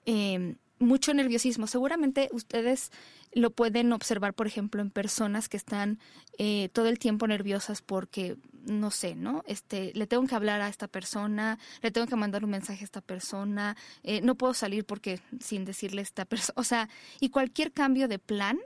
[0.05, 1.67] eh, mucho nerviosismo.
[1.67, 2.91] Seguramente ustedes
[3.33, 5.99] lo pueden observar, por ejemplo, en personas que están
[6.37, 9.43] eh, todo el tiempo nerviosas porque, no sé, ¿no?
[9.47, 12.85] Este, le tengo que hablar a esta persona, le tengo que mandar un mensaje a
[12.85, 17.29] esta persona, eh, no puedo salir porque sin decirle a esta persona, o sea, y
[17.29, 18.59] cualquier cambio de plan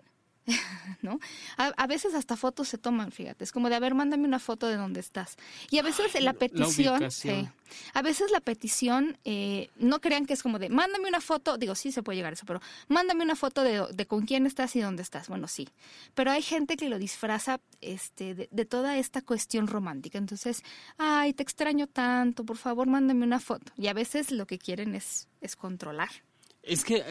[1.01, 1.19] ¿no?
[1.57, 4.67] A, veces hasta fotos se toman, fíjate, es como de, a ver, mándame una foto
[4.67, 5.35] de dónde estás.
[5.69, 7.03] Y a veces la petición,
[7.93, 11.75] a veces la petición, eh, no crean que es como de, mándame una foto, digo,
[11.75, 14.81] sí se puede llegar a eso, pero mándame una foto de, con quién estás y
[14.81, 15.27] dónde estás.
[15.27, 15.67] Bueno, sí,
[16.15, 20.17] pero hay gente que lo disfraza este, de, de toda esta cuestión romántica.
[20.17, 20.63] Entonces,
[20.97, 23.71] ay, te extraño tanto, por favor, mándame una foto.
[23.77, 26.09] Y a veces lo que quieren es, es controlar.
[26.67, 27.03] Es que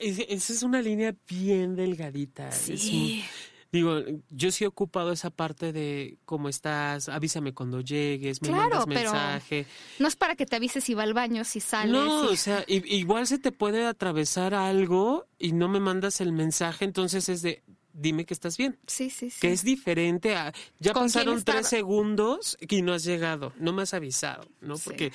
[0.00, 2.52] esa es una línea bien delgadita.
[2.52, 3.24] Sí.
[3.72, 8.86] digo, yo sí he ocupado esa parte de cómo estás, avísame cuando llegues, me mandas
[8.86, 9.66] mensaje.
[9.98, 11.92] no es para que te avises si va al baño, si sales.
[11.92, 16.84] No, o sea, igual se te puede atravesar algo y no me mandas el mensaje,
[16.84, 17.62] entonces es de,
[17.92, 18.78] dime que estás bien.
[18.86, 19.40] Sí, sí, sí.
[19.40, 23.94] Que es diferente a, ya pasaron tres segundos y no has llegado, no me has
[23.94, 24.76] avisado, ¿no?
[24.76, 25.12] Porque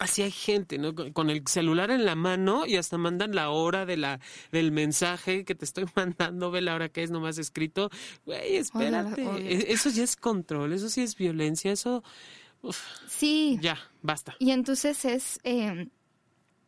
[0.00, 0.94] así hay gente, ¿no?
[1.12, 4.18] Con el celular en la mano y hasta mandan la hora de la
[4.50, 7.90] del mensaje que te estoy mandando, ve la hora que es nomás escrito.
[8.24, 9.22] Güey, espérate.
[9.22, 12.02] E, eso ya es control, eso sí es violencia, eso...
[13.06, 13.58] sí.
[13.60, 14.34] Ya, basta.
[14.40, 15.38] Y entonces es...
[15.44, 15.88] Eh,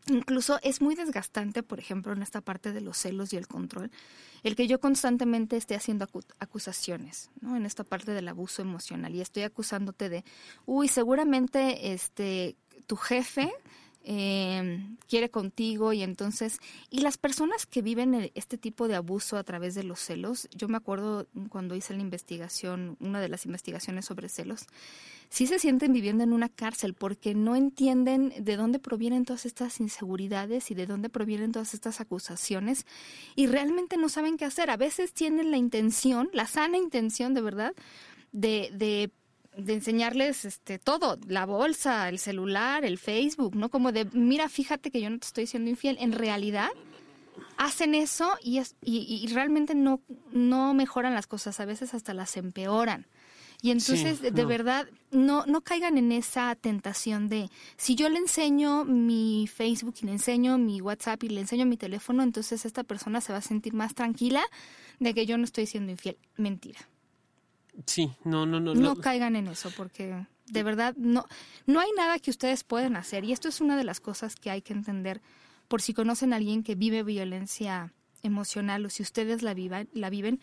[0.08, 3.90] incluso es muy desgastante, por ejemplo, en esta parte de los celos y el control,
[4.42, 6.06] el que yo constantemente esté haciendo
[6.38, 7.56] acusaciones, ¿no?
[7.56, 10.24] En esta parte del abuso emocional y estoy acusándote de,
[10.66, 12.56] uy, seguramente este
[12.86, 13.52] tu jefe
[14.04, 16.58] eh, quiere contigo y entonces
[16.90, 20.66] y las personas que viven este tipo de abuso a través de los celos yo
[20.66, 24.66] me acuerdo cuando hice la investigación una de las investigaciones sobre celos
[25.32, 29.80] sí se sienten viviendo en una cárcel porque no entienden de dónde provienen todas estas
[29.80, 32.84] inseguridades y de dónde provienen todas estas acusaciones
[33.34, 34.68] y realmente no saben qué hacer.
[34.68, 37.72] A veces tienen la intención la sana intención de verdad
[38.32, 39.10] de, de
[39.56, 43.68] de enseñarles este todo, la bolsa, el celular, el Facebook, ¿no?
[43.70, 45.96] Como de, mira, fíjate que yo no te estoy siendo infiel.
[46.00, 46.70] En realidad,
[47.56, 50.00] hacen eso y, es, y, realmente no,
[50.32, 53.06] no mejoran las cosas, a veces hasta las empeoran.
[53.64, 58.84] Y entonces, de verdad, no, no caigan en esa tentación de, si yo le enseño
[58.84, 63.20] mi Facebook y le enseño mi WhatsApp y le enseño mi teléfono, entonces esta persona
[63.20, 64.42] se va a sentir más tranquila
[64.98, 66.18] de que yo no estoy siendo infiel.
[66.36, 66.80] Mentira.
[67.86, 68.74] Sí, no, no, no.
[68.74, 71.26] No, caigan en eso porque de verdad no,
[71.66, 74.50] no hay nada que ustedes puedan hacer y esto es una de las cosas que
[74.50, 75.22] hay que entender
[75.68, 80.10] por si conocen a alguien que vive violencia emocional o si ustedes la, vivan, la
[80.10, 80.40] viven.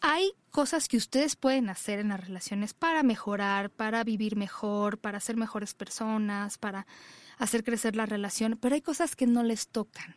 [0.00, 5.20] Hay cosas que ustedes pueden hacer en las relaciones para mejorar, para vivir mejor, para
[5.20, 6.86] ser mejores personas, para
[7.36, 10.16] hacer crecer la relación, pero hay cosas que no les tocan.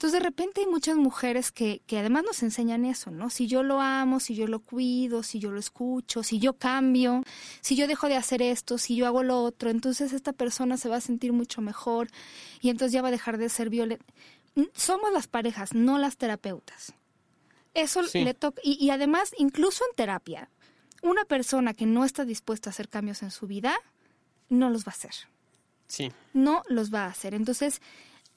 [0.00, 3.28] Entonces de repente hay muchas mujeres que, que además nos enseñan eso, ¿no?
[3.28, 7.22] Si yo lo amo, si yo lo cuido, si yo lo escucho, si yo cambio,
[7.60, 10.88] si yo dejo de hacer esto, si yo hago lo otro, entonces esta persona se
[10.88, 12.08] va a sentir mucho mejor
[12.62, 14.02] y entonces ya va a dejar de ser violenta.
[14.72, 16.94] somos las parejas, no las terapeutas.
[17.74, 18.62] Eso le toca.
[18.64, 20.48] Y, y además, incluso en terapia,
[21.02, 23.74] una persona que no está dispuesta a hacer cambios en su vida,
[24.48, 25.12] no los va a hacer.
[25.88, 26.10] Sí.
[26.32, 27.34] No los va a hacer.
[27.34, 27.82] Entonces,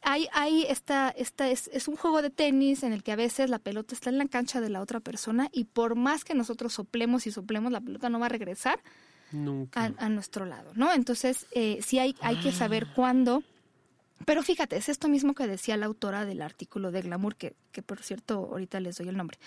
[0.04, 3.50] hay, hay esta, esta es, es, un juego de tenis en el que a veces
[3.50, 6.74] la pelota está en la cancha de la otra persona y por más que nosotros
[6.74, 8.80] soplemos y soplemos, la pelota no va a regresar
[9.76, 10.94] A, nuestro lado, ¿no?
[10.94, 12.94] Entonces, eh, sí hay, hay que saber ah.
[12.96, 13.44] cuándo.
[14.26, 17.82] Pero fíjate, es esto mismo que decía la autora del artículo de Glamour, que, que
[17.82, 19.38] por cierto ahorita les doy el nombre.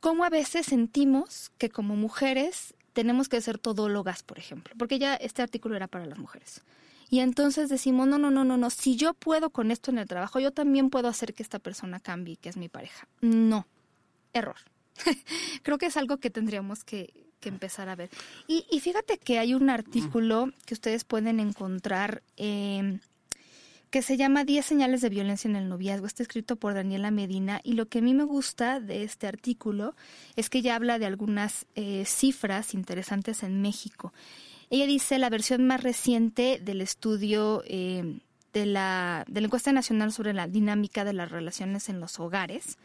[0.00, 5.14] Cómo a veces sentimos que como mujeres tenemos que ser todólogas, por ejemplo, porque ya
[5.14, 6.62] este artículo era para las mujeres.
[7.10, 10.06] Y entonces decimos, no, no, no, no, no, si yo puedo con esto en el
[10.06, 13.08] trabajo, yo también puedo hacer que esta persona cambie, que es mi pareja.
[13.20, 13.66] No,
[14.32, 14.56] error.
[15.62, 18.10] Creo que es algo que tendríamos que, empezar a ver.
[18.46, 22.98] Y, fíjate que hay un artículo que ustedes pueden encontrar eh,
[23.90, 26.06] que se llama 10 señales de violencia en el noviazgo.
[26.06, 29.96] Está escrito por Daniela Medina y lo que a mí me gusta de este artículo
[30.36, 34.12] es que ella habla de algunas eh, cifras interesantes en México.
[34.70, 38.20] Ella dice la versión más reciente del estudio eh,
[38.52, 42.78] de, la, de la encuesta nacional sobre la dinámica de las relaciones en los hogares,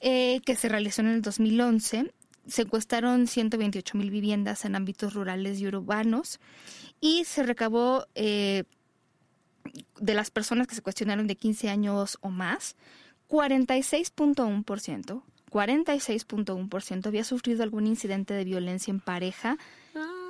[0.00, 2.12] eh, que se realizó en el 2011.
[2.46, 6.40] Se encuestaron 128 mil viviendas en ámbitos rurales y urbanos
[7.00, 8.64] y se recabó eh,
[9.98, 12.76] de las personas que se cuestionaron de 15 años o más,
[13.30, 19.56] 46.1%, 46.1% había sufrido algún incidente de violencia en pareja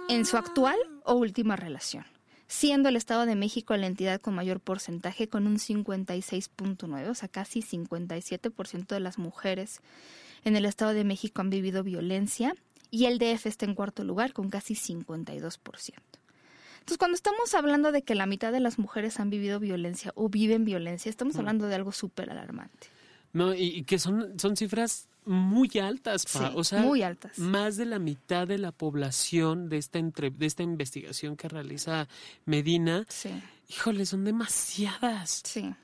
[0.09, 2.05] en su actual o última relación,
[2.47, 7.29] siendo el Estado de México la entidad con mayor porcentaje con un 56.9, o sea,
[7.29, 9.81] casi 57% de las mujeres
[10.45, 12.55] en el Estado de México han vivido violencia
[12.91, 15.59] y el DF está en cuarto lugar con casi 52%.
[16.89, 20.31] Entonces, cuando estamos hablando de que la mitad de las mujeres han vivido violencia o
[20.31, 22.89] viven violencia, estamos hablando de algo súper alarmante.
[23.33, 27.39] No, y, que son, son cifras muy altas, o sea, muy altas.
[27.39, 32.09] Más de la mitad de la población de esta entre, de esta investigación que realiza
[32.47, 33.05] Medina.
[33.09, 33.31] Sí.
[33.69, 35.43] Híjole, son demasiadas.
[35.45, 35.75] Sí.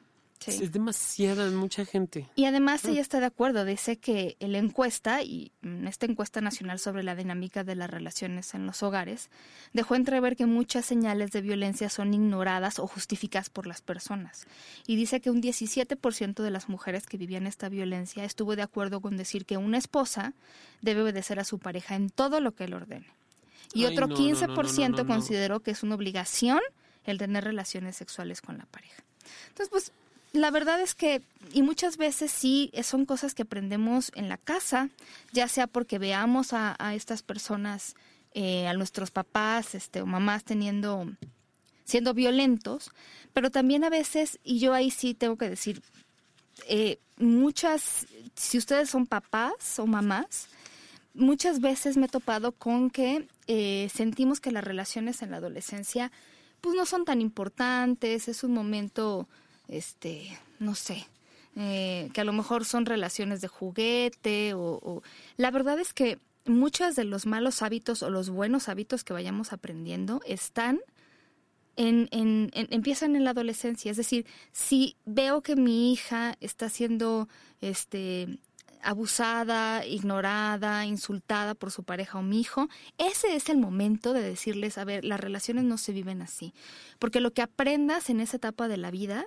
[0.47, 2.29] Es demasiada, mucha gente.
[2.35, 5.53] Y además ella está de acuerdo, dice que la encuesta, y
[5.87, 9.31] esta encuesta nacional sobre la dinámica de las relaciones en los hogares,
[9.73, 14.47] dejó entrever que muchas señales de violencia son ignoradas o justificadas por las personas.
[14.87, 19.01] Y dice que un 17% de las mujeres que vivían esta violencia estuvo de acuerdo
[19.01, 20.35] con decir que una esposa
[20.83, 23.07] debe obedecer a su pareja en todo lo que él ordene.
[23.73, 26.61] Y otro 15% consideró que es una obligación
[27.05, 29.03] el tener relaciones sexuales con la pareja.
[29.49, 29.93] Entonces, pues
[30.35, 34.91] la verdad es que, y muchas veces sí, son cosas que aprendemos en la casa,
[35.33, 37.95] ya sea porque veamos a, estas personas,
[38.33, 41.07] eh, a nuestros papás este, o mamás teniendo,
[41.85, 42.91] siendo violentos,
[43.33, 45.83] pero también a veces, y yo ahí sí tengo que decir,
[46.67, 50.49] eh, muchas, si ustedes son papás o mamás,
[51.15, 56.11] muchas veces me he topado con que eh, sentimos que las relaciones en la adolescencia
[56.61, 59.29] pues no son tan importantes, es un momento
[59.69, 61.07] este, no sé,
[61.57, 65.03] eh, que a lo mejor son relaciones de juguete o,
[65.37, 69.53] La verdad es que muchos de los malos hábitos o los buenos hábitos que vayamos
[69.53, 70.81] aprendiendo están
[71.77, 73.91] en, en, empiezan en la adolescencia.
[73.91, 77.29] Es decir, si veo que mi hija está siendo
[77.61, 78.39] este,
[78.83, 84.79] abusada, ignorada, insultada por su pareja o mi hijo, ese es el momento de decirles,
[84.79, 86.53] a ver, las relaciones no se viven así.
[86.99, 89.27] Porque lo que aprendas en esa etapa de la vida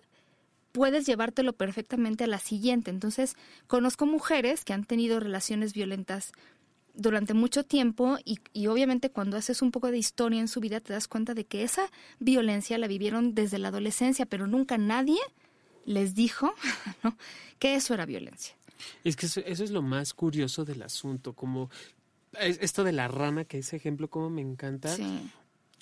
[0.77, 2.91] puedes llevártelo perfectamente a la siguiente.
[2.91, 3.35] Entonces,
[3.65, 6.33] conozco mujeres que han tenido relaciones violentas
[6.93, 10.79] durante mucho tiempo y, y, obviamente cuando haces un poco de historia en su vida
[10.79, 15.19] te das cuenta de que esa violencia la vivieron desde la adolescencia, pero nunca nadie
[15.85, 16.53] les dijo
[17.59, 18.55] que eso era violencia.
[19.03, 21.71] Es que eso, eso, es lo más curioso del asunto, como
[22.39, 24.95] esto de la rana, que ese ejemplo como me encanta.
[24.95, 25.31] Sí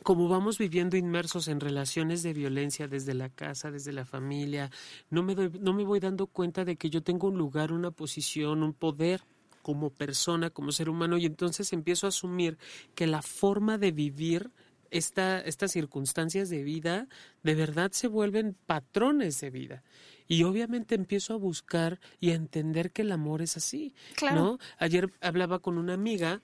[0.04, 4.70] como vamos viviendo inmersos en relaciones de violencia desde la casa, desde la familia,
[5.10, 7.92] no me, doy, no me voy dando cuenta de que yo tengo un lugar, una
[7.92, 9.22] posición, un poder
[9.62, 12.58] como persona, como ser humano, y entonces empiezo a asumir
[12.94, 14.52] que la forma de vivir
[14.92, 17.08] esta, estas circunstancias de vida
[17.44, 19.84] de verdad se vuelven patrones de vida.
[20.28, 23.94] Y obviamente empiezo a buscar y a entender que el amor es así.
[24.16, 24.60] Claro.
[24.78, 26.42] Ayer hablaba con una amiga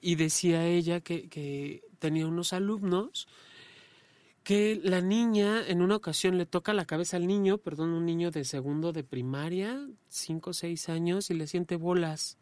[0.00, 3.28] y decía ella que, que tenía unos alumnos
[4.48, 8.30] que la niña en una ocasión le toca la cabeza al niño, perdón, un niño
[8.30, 12.38] de segundo de primaria, cinco o seis años, y le siente bolas.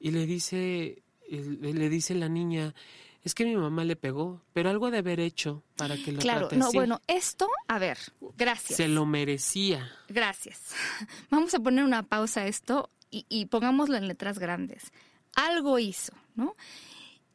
[0.00, 2.74] Y le dice, le dice la niña,
[3.22, 6.48] es que mi mamá le pegó, pero algo de haber hecho para que lo Claro,
[6.56, 7.98] no, bueno, esto, a ver,
[8.38, 8.78] gracias.
[8.78, 9.92] Se lo merecía.
[10.08, 10.74] Gracias.
[11.30, 14.90] Vamos a poner una pausa a esto y, y pongámoslo en letras grandes.
[15.36, 16.56] Algo hizo, ¿no?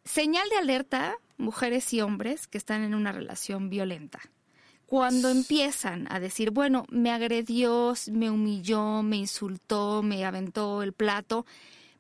[0.08, 4.22] Señal de alerta, mujeres y hombres que están en una relación violenta.
[4.86, 11.46] Cuando empiezan a decir, bueno, me agredió, me humilló, me insultó, me aventó el plato,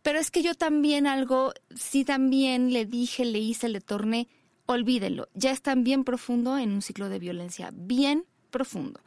[0.03, 4.29] pero es que yo también algo, sí también le dije, le hice, le torné,
[4.67, 9.01] olvídenlo, ya están bien profundo en un ciclo de violencia, bien profundo.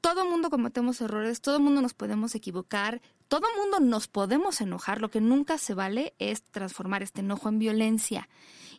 [0.00, 5.10] Todo mundo cometemos errores, todo mundo nos podemos equivocar, todo mundo nos podemos enojar, lo
[5.10, 8.28] que nunca se vale es transformar este enojo en violencia.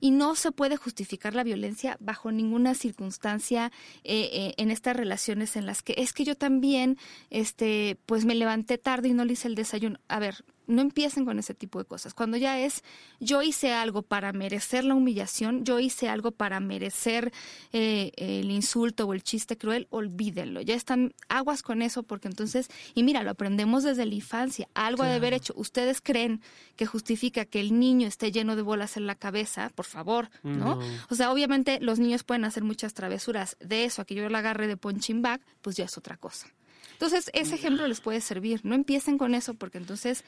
[0.01, 3.71] Y no se puede justificar la violencia bajo ninguna circunstancia
[4.03, 6.97] eh, eh, en estas relaciones en las que es que yo también
[7.29, 11.25] este pues me levanté tarde y no le hice el desayuno a ver no empiecen
[11.25, 12.13] con ese tipo de cosas.
[12.13, 12.83] Cuando ya es,
[13.19, 17.31] yo hice algo para merecer la humillación, yo hice algo para merecer
[17.73, 20.61] eh, el insulto o el chiste cruel, olvídenlo.
[20.61, 25.03] Ya están aguas con eso porque entonces, y mira, lo aprendemos desde la infancia, algo
[25.03, 25.53] de haber hecho.
[25.55, 26.41] ¿Ustedes creen
[26.75, 29.71] que justifica que el niño esté lleno de bolas en la cabeza?
[29.75, 30.79] Por favor, ¿no?
[31.09, 33.57] O sea, obviamente los niños pueden hacer muchas travesuras.
[33.59, 36.47] De eso a que yo la agarre de punching bag, pues ya es otra cosa.
[36.93, 38.61] Entonces, ese ejemplo les puede servir.
[38.63, 40.23] No empiecen con eso porque entonces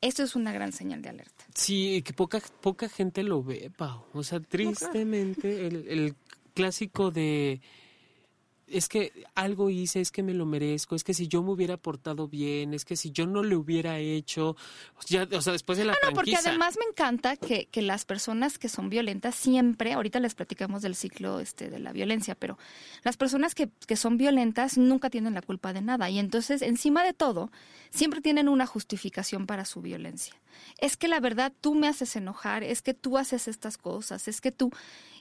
[0.00, 1.44] esto es una gran señal de alerta.
[1.54, 4.04] Sí, que poca, poca gente lo ve, Pau.
[4.12, 6.14] O sea, tristemente, el, el
[6.54, 7.60] clásico de
[8.70, 11.76] es que algo hice, es que me lo merezco, es que si yo me hubiera
[11.76, 14.56] portado bien, es que si yo no le hubiera hecho,
[15.06, 18.04] ya, o sea, después de la ah, no, porque además me encanta que, que, las
[18.04, 22.58] personas que son violentas siempre, ahorita les platicamos del ciclo este de la violencia, pero
[23.02, 27.04] las personas que, que son violentas nunca tienen la culpa de nada y entonces encima
[27.04, 27.50] de todo
[27.90, 30.34] siempre tienen una justificación para su violencia.
[30.78, 34.40] Es que la verdad tú me haces enojar, es que tú haces estas cosas, es
[34.40, 34.70] que tú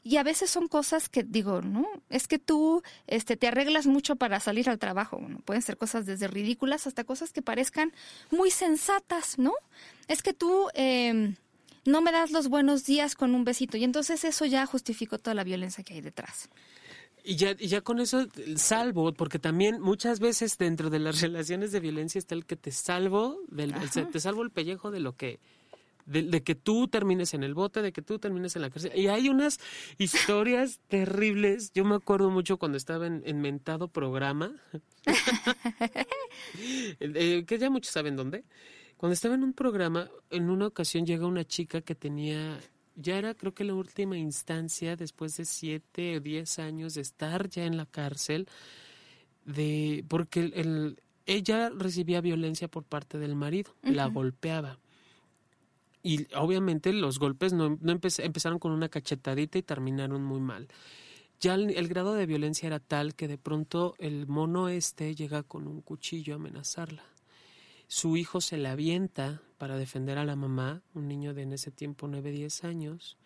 [0.04, 1.88] y a veces son cosas que digo, ¿no?
[2.10, 5.18] Es que tú este, te arreglas mucho para salir al trabajo.
[5.18, 7.94] Bueno, pueden ser cosas desde ridículas hasta cosas que parezcan
[8.32, 9.54] muy sensatas, ¿no?
[10.08, 11.36] Es que tú eh,
[11.86, 13.78] no me das los buenos días con un besito.
[13.78, 16.50] Y entonces eso ya justificó toda la violencia que hay detrás.
[17.24, 21.72] Y ya, y ya con eso salvo, porque también muchas veces dentro de las relaciones
[21.72, 23.74] de violencia está el que te salvo, del,
[24.12, 25.40] te salvo el pellejo de lo que
[26.10, 28.91] de, que tú termines en el bote, de que tú termines en la cárcel.
[28.95, 29.60] Y hay unas
[29.98, 31.72] historias terribles.
[31.74, 34.52] Yo me acuerdo mucho cuando estaba en, mentado programa,
[37.00, 38.43] eh, que ya muchos saben dónde.
[38.98, 42.60] Cuando estaba en un programa, en una ocasión llega una chica que tenía,
[42.95, 47.48] ya era creo que la última instancia, después de siete o diez años de estar
[47.50, 48.48] ya en la cárcel,
[49.45, 54.80] de porque el, ella recibía violencia por parte del marido, la golpeaba.
[56.02, 60.70] Y obviamente los golpes no, no empezaron con una cachetadita y terminaron muy mal.
[61.42, 65.68] Ya el, grado de violencia era tal que de pronto el mono este llega con
[65.68, 67.04] un cuchillo a amenazarla.
[67.88, 71.72] Su hijo se la avienta para defender a la mamá, un niño de en ese
[71.72, 73.18] tiempo 9, 10 años.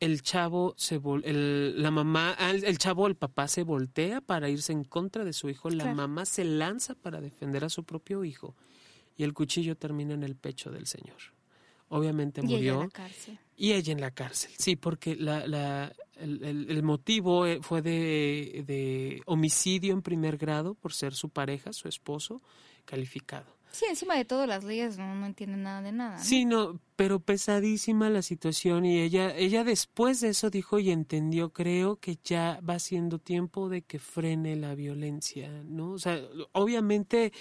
[0.00, 4.72] El chavo se el, la mamá, ah, el, chavo, el papá se voltea para irse
[4.72, 8.56] en contra de su hijo, la mamá se lanza para defender a su propio hijo
[9.16, 11.18] y el cuchillo termina en el pecho del señor
[11.92, 12.56] obviamente murió.
[12.56, 13.38] Y ella en la cárcel.
[13.56, 19.22] Y ella en la cárcel, sí, porque la, la, el, motivo eh, fue de, de
[19.26, 22.42] homicidio en primer grado por ser su pareja, su esposo,
[22.84, 23.62] calificado.
[23.72, 26.18] Sí, encima de todo las leyes no, no entienden nada de nada.
[26.18, 31.54] Sí, no, pero pesadísima la situación y ella, ella después de eso dijo y entendió,
[31.54, 35.92] creo que ya va siendo tiempo de que frene la violencia, ¿no?
[35.92, 36.20] O sea,
[36.52, 37.32] obviamente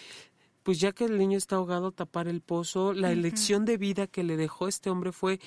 [0.64, 2.94] pues ya que el niño está ahogado, tapar el pozo.
[2.94, 5.40] La elección de vida que le dejó este hombre fue,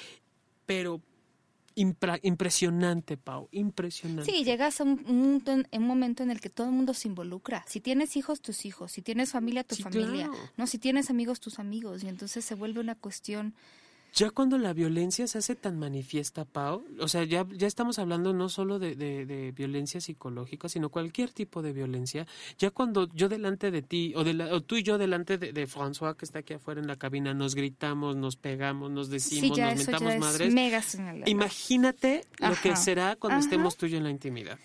[0.66, 1.00] pero
[1.76, 4.30] impresionante, Pau, impresionante.
[4.30, 7.64] Sí, llegas a un, un, momento en el que todo el mundo se involucra.
[7.66, 8.92] Si tienes hijos, tus hijos.
[8.92, 10.30] Si tienes familia, tu familia.
[10.56, 12.04] No, si tienes amigos, tus amigos.
[12.04, 13.54] Y entonces se vuelve una cuestión
[14.14, 18.32] ya cuando la violencia se hace tan manifiesta, Pau, o sea, ya, ya estamos hablando
[18.32, 23.72] no solo de, de, violencia psicológica, sino cualquier tipo de violencia, ya cuando yo delante
[23.72, 26.54] de ti, o, de o tú y yo delante de, de, François, que está aquí
[26.54, 30.54] afuera en la cabina, nos gritamos, nos pegamos, nos decimos, nos mentamos madres,
[31.26, 34.58] imagínate lo que será cuando estemos tú y yo en la intimidad.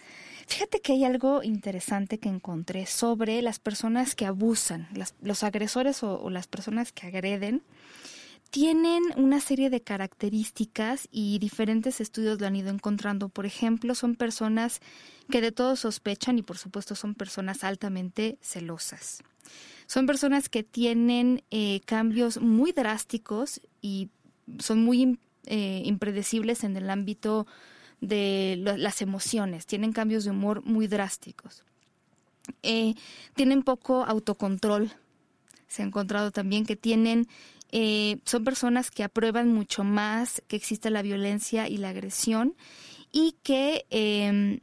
[0.45, 4.87] Fíjate que hay algo interesante que encontré sobre las personas que abusan,
[5.21, 7.61] los agresores o, o las personas que agreden
[8.49, 13.29] tienen una serie de características y diferentes estudios lo han ido encontrando.
[13.29, 14.79] Por ejemplo, son personas
[15.29, 19.21] que de todo sospechan y por supuesto son personas altamente celosas.
[19.85, 24.09] Son personas que tienen eh, cambios muy drásticos y
[24.59, 27.47] son muy eh, impredecibles en el ámbito
[28.01, 31.63] de las emociones, tienen cambios de humor muy drásticos.
[32.63, 32.95] Eh,
[33.35, 34.91] tienen poco autocontrol.
[35.69, 37.27] Se ha encontrado también que tienen,
[37.71, 42.55] eh, son personas que aprueban mucho más que existe la violencia y la agresión
[43.11, 44.59] y que, em,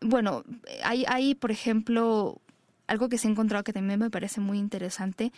[0.00, 0.44] bueno,
[0.82, 2.40] hay, hay, por ejemplo,
[2.86, 5.32] algo que se ha encontrado que también me parece muy interesante.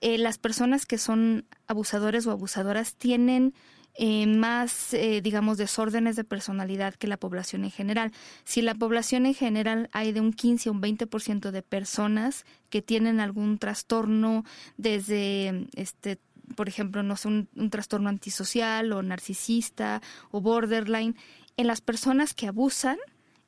[0.00, 3.54] Eh, las personas que son abusadores o abusadoras tienen
[4.00, 8.12] eh, más, eh, digamos, desórdenes de personalidad que la población en general.
[8.44, 12.80] Si la población en general hay de un 15 a un 20% de personas que
[12.80, 14.44] tienen algún trastorno
[14.76, 16.20] desde, este,
[16.54, 21.16] por ejemplo, no sé, un, un trastorno antisocial o narcisista o borderline,
[21.56, 22.98] en las personas que abusan,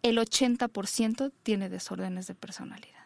[0.02, 2.99] el 80% tiene desórdenes de personalidad.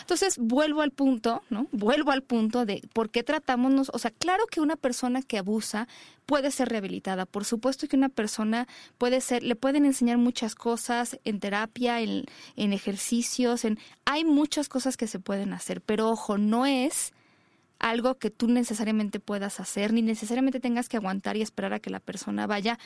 [0.00, 1.66] Entonces vuelvo al punto, ¿no?
[1.72, 5.88] Vuelvo al punto de por qué tratamos, o sea, claro que una persona que abusa
[6.26, 7.26] puede ser rehabilitada.
[7.26, 8.66] Por supuesto que una persona
[8.98, 12.24] puede ser, le pueden enseñar muchas cosas en terapia, en,
[12.56, 17.12] en ejercicios, en, hay muchas cosas que se pueden hacer, pero ojo, no es
[17.78, 21.90] algo que tú necesariamente puedas hacer, ni necesariamente tengas que aguantar y esperar a que
[21.90, 22.78] la persona vaya.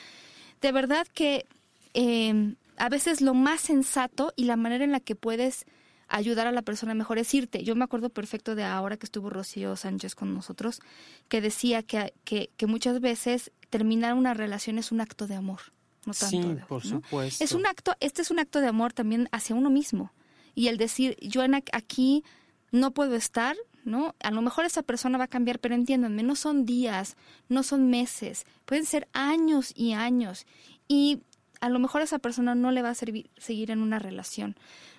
[0.61, 1.45] De verdad que
[1.93, 5.65] eh, a veces lo más sensato y la manera en la que puedes
[6.07, 7.63] ayudar a la persona mejor es irte.
[7.63, 10.81] Yo me acuerdo perfecto de ahora que estuvo Rocío Sánchez con nosotros,
[11.27, 15.59] que decía que, que, muchas veces terminar una relación es un acto de amor,
[16.05, 17.43] no tanto sí, por supuesto.
[17.43, 20.13] Es un acto, este es un acto de amor también hacia uno mismo.
[20.55, 22.23] Y el decir, yo aquí
[22.71, 24.15] no puedo estar, ¿no?
[24.21, 27.15] A lo mejor esa persona va a cambiar, pero entiéndanme, no son días,
[27.47, 30.45] no son meses, pueden ser años y años.
[30.87, 31.21] Y
[31.61, 34.55] a lo mejor esa persona no le va a servir seguir en una relación.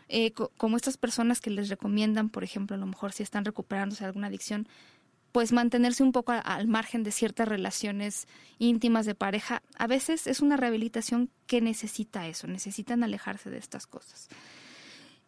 [0.08, 4.04] Eh, como estas personas que les recomiendan, por ejemplo, a lo mejor si están recuperándose
[4.04, 4.68] de alguna adicción,
[5.32, 8.26] pues mantenerse un poco al margen de ciertas relaciones
[8.58, 13.86] íntimas de pareja, a veces es una rehabilitación que necesita eso, necesitan alejarse de estas
[13.86, 14.28] cosas.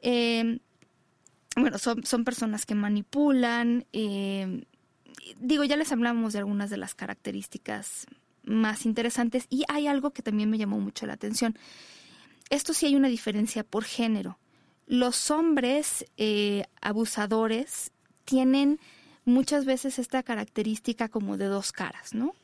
[0.00, 0.60] Em,
[1.56, 4.62] bueno, son, son, personas que manipulan, em,
[5.38, 8.06] digo, ya les hablamos de algunas de las características
[8.44, 11.58] más interesantes y hay algo que también me llamó mucho la atención.
[12.48, 14.38] Esto sí hay una diferencia por género.
[14.90, 17.92] Los hombres eh, abusadores
[18.24, 18.80] tienen
[19.24, 22.34] muchas veces esta característica como de dos caras, ¿no?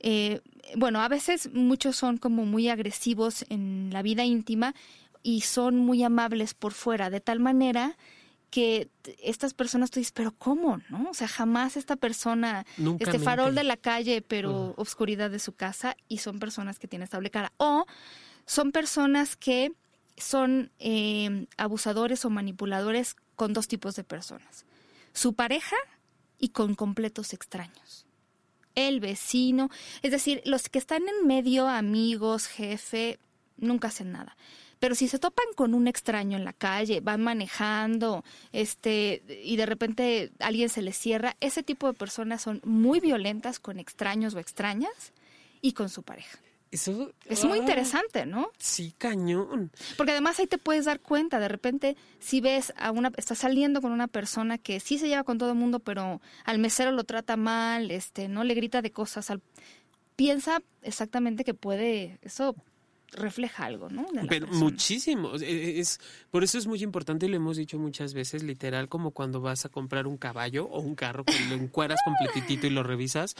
[0.00, 0.40] Eh,
[0.76, 4.74] bueno, a veces muchos son como muy agresivos en la vida íntima
[5.22, 7.96] y son muy amables por fuera, de tal manera
[8.50, 8.88] que
[9.22, 10.80] estas personas tú dices, pero ¿cómo?
[10.88, 11.10] ¿No?
[11.10, 12.66] O sea, jamás esta persona,
[12.98, 17.04] este farol de la calle, pero obscuridad de su casa, y son personas que tienen
[17.04, 17.52] estable cara.
[17.56, 17.86] O
[18.46, 19.72] son personas que
[20.16, 24.64] son eh, abusadores o manipuladores con dos tipos de personas.
[25.12, 25.76] Su pareja
[26.38, 28.06] y con completos extraños.
[28.74, 29.70] El vecino,
[30.02, 33.18] es decir, los que están en medio, amigos, jefe,
[33.56, 34.36] nunca hacen nada.
[34.80, 39.66] Pero si se topan con un extraño en la calle, van manejando, este, y de
[39.66, 44.40] repente alguien se les cierra, ese tipo de personas son muy violentas con extraños o
[44.40, 45.12] extrañas
[45.62, 46.43] y con su pareja
[46.74, 48.50] es muy interesante, ¿no?
[48.58, 49.70] Sí, cañón.
[49.96, 53.80] Porque además ahí te puedes dar cuenta, de repente, si ves a una, estás saliendo
[53.80, 57.04] con una persona que sí se lleva con todo el mundo, pero al mesero lo
[57.04, 59.40] trata mal, este, no le grita de cosas, al,
[60.16, 62.54] piensa exactamente que puede, eso
[63.12, 64.06] refleja algo, ¿no?
[64.28, 65.34] Pero muchísimo.
[65.40, 66.00] E, es,
[66.30, 69.64] por eso es muy importante y lo hemos dicho muchas veces, literal, como cuando vas
[69.64, 73.36] a comprar un caballo o un carro, que lo encueras completitito y lo revisas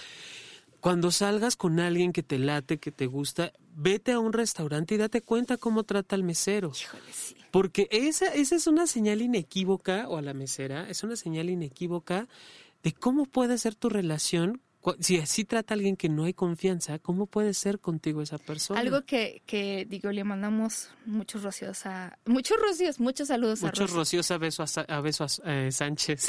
[0.85, 4.99] cuando salgas con alguien que te late, que te gusta, vete a un restaurante y
[4.99, 6.72] date cuenta cómo trata al mesero.
[6.78, 7.37] Híjole, sí.
[7.51, 12.28] Porque esa, esa es una señal inequívoca, o a la mesera, es una señal inequívoca
[12.82, 14.61] de cómo puede ser tu relación
[15.01, 18.80] si así trata a alguien que no hay confianza, ¿cómo puede ser contigo esa persona?
[18.80, 22.18] Algo que, que digo, le mandamos muchos rocíos a...
[22.26, 26.28] Muchos rocíos, muchos saludos muchos a Muchos rocíos a beso a, beso a Sánchez.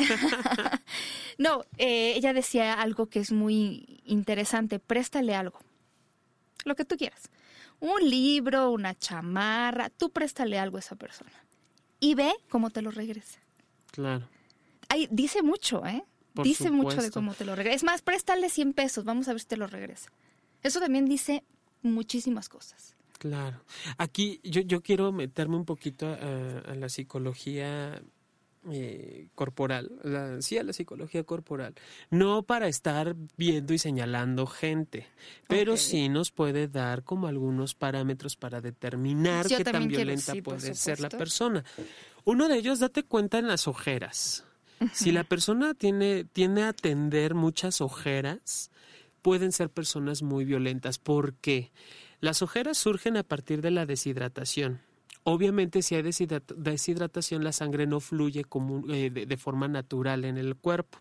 [1.38, 5.60] no, eh, ella decía algo que es muy interesante, préstale algo,
[6.64, 7.30] lo que tú quieras.
[7.82, 11.32] Un libro, una chamarra, tú préstale algo a esa persona.
[12.00, 13.40] Y ve cómo te lo regresa.
[13.92, 14.28] Claro.
[14.88, 16.04] Ahí dice mucho, ¿eh?
[16.44, 17.76] Dice mucho de cómo te lo regresa.
[17.76, 20.12] Es más, préstale 100 pesos, vamos a ver si te lo regresa.
[20.64, 21.44] Eso también dice
[21.82, 22.96] muchísimas cosas.
[23.20, 23.62] Claro.
[23.98, 28.02] Aquí yo, yo quiero meterme un poquito a, la psicología
[28.72, 29.92] eh, corporal,
[30.40, 31.76] sí a la psicología corporal,
[32.10, 35.08] no para estar viendo y señalando gente,
[35.48, 41.00] pero sí nos puede dar como algunos parámetros para determinar qué tan violenta puede ser
[41.00, 41.64] la persona.
[42.24, 44.45] Uno de ellos, date cuenta en las ojeras.
[44.94, 48.72] Si la persona tiene, tiene a atender muchas ojeras,
[49.22, 51.00] pueden ser personas muy violentas.
[51.00, 51.72] ¿Por qué?
[52.20, 54.82] Las ojeras surgen a partir de la deshidratación.
[55.24, 58.46] Obviamente, si hay deshidratación, la sangre no fluye
[58.90, 61.00] eh, de, forma natural en el cuerpo.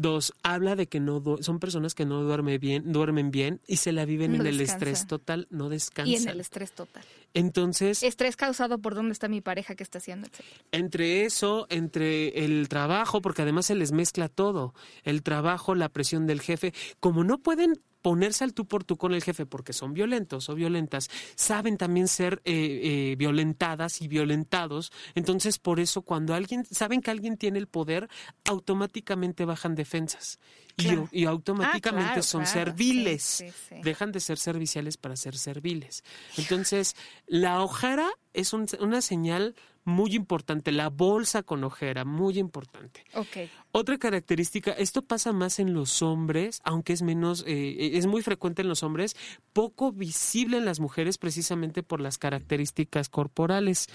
[0.00, 3.90] Dos, habla de que no son personas que no duermen bien, duermen bien y se
[3.90, 6.12] la viven en el estrés total, no descansan.
[6.12, 7.02] Y en el estrés total.
[7.34, 8.04] Entonces.
[8.04, 10.44] Estrés causado por dónde está mi pareja, qué está haciendo, etc.
[10.70, 14.72] Entre eso, entre el trabajo, porque además se les mezcla todo,
[15.02, 19.14] el trabajo, la presión del jefe, como no pueden ponerse al tú por tú con
[19.14, 22.52] el jefe porque son violentos o violentas, saben también ser eh,
[23.12, 24.92] eh, violentadas y violentados.
[25.14, 28.08] Entonces, por eso, cuando alguien, saben que alguien tiene el poder,
[28.44, 30.38] automáticamente bajan defensas
[31.10, 33.44] y, automáticamente ah, son serviles.
[33.82, 36.04] Dejan de ser serviciales para ser serviles.
[36.36, 36.94] Entonces,
[37.26, 39.54] la ojera es una señal
[39.88, 40.70] muy importante.
[40.70, 43.04] La bolsa con ojera, muy importante.
[43.14, 43.50] Okay.
[43.72, 48.62] Otra característica, esto pasa más en los hombres, aunque es menos, eh, es muy frecuente
[48.62, 49.16] en los hombres,
[49.52, 53.88] poco visible en las mujeres precisamente por las características corporales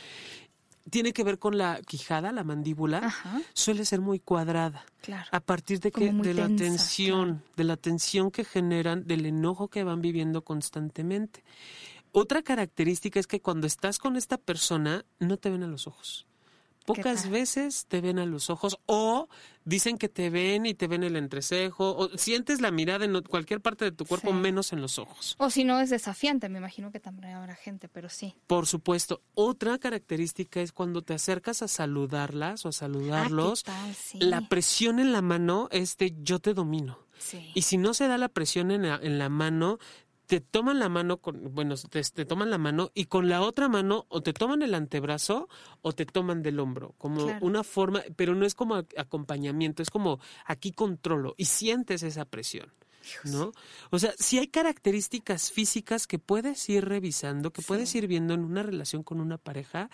[0.89, 3.13] tiene que ver con la quijada, la mandíbula,
[3.53, 4.85] suele ser muy cuadrada.
[5.01, 5.29] Claro.
[5.31, 9.83] A partir de que de la tensión, de la tensión que generan, del enojo que
[9.83, 11.43] van viviendo constantemente.
[12.15, 16.27] Otra característica es que cuando estás con esta persona no te ven a los ojos.
[16.85, 19.29] Pocas veces te ven a los ojos o
[19.65, 23.61] dicen que te ven y te ven el entrecejo o sientes la mirada en cualquier
[23.61, 25.35] parte de tu cuerpo menos en los ojos.
[25.39, 28.35] O si no es desafiante, me imagino que también habrá gente, pero sí.
[28.45, 29.21] Por supuesto.
[29.33, 35.13] Otra característica es cuando te acercas a saludarlas o a saludarlos, ah, la presión en
[35.13, 36.99] la mano es de yo te domino.
[37.53, 39.79] Y si no se da la presión en en la mano,
[40.25, 44.05] te toman la mano, con, bueno, te, toman la mano y con la otra mano
[44.09, 45.49] o te toman el antebrazo
[45.81, 50.19] o te toman del hombro, como una forma, pero no es como acompañamiento, es como
[50.45, 52.71] aquí controlo y sientes esa presión.
[53.25, 53.51] ¿No?
[53.89, 58.45] O sea, si hay características físicas que puedes ir revisando, que puedes ir viendo en
[58.45, 59.89] una relación con una pareja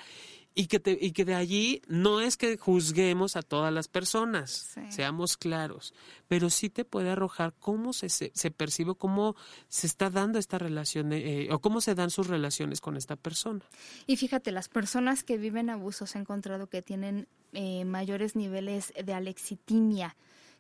[0.60, 4.76] y que, te, y que de allí no es que juzguemos a todas las personas,
[4.90, 5.94] seamos claros,
[6.28, 9.38] pero sí te puede arrojar cómo se, se, percibe, cómo
[9.70, 13.62] se está dando esta relación eh, o cómo se dan sus relaciones con esta persona.
[14.06, 19.14] Y fíjate, las personas que viven abusos he encontrado que tienen eh, mayores niveles de
[19.14, 20.18] alexitimia,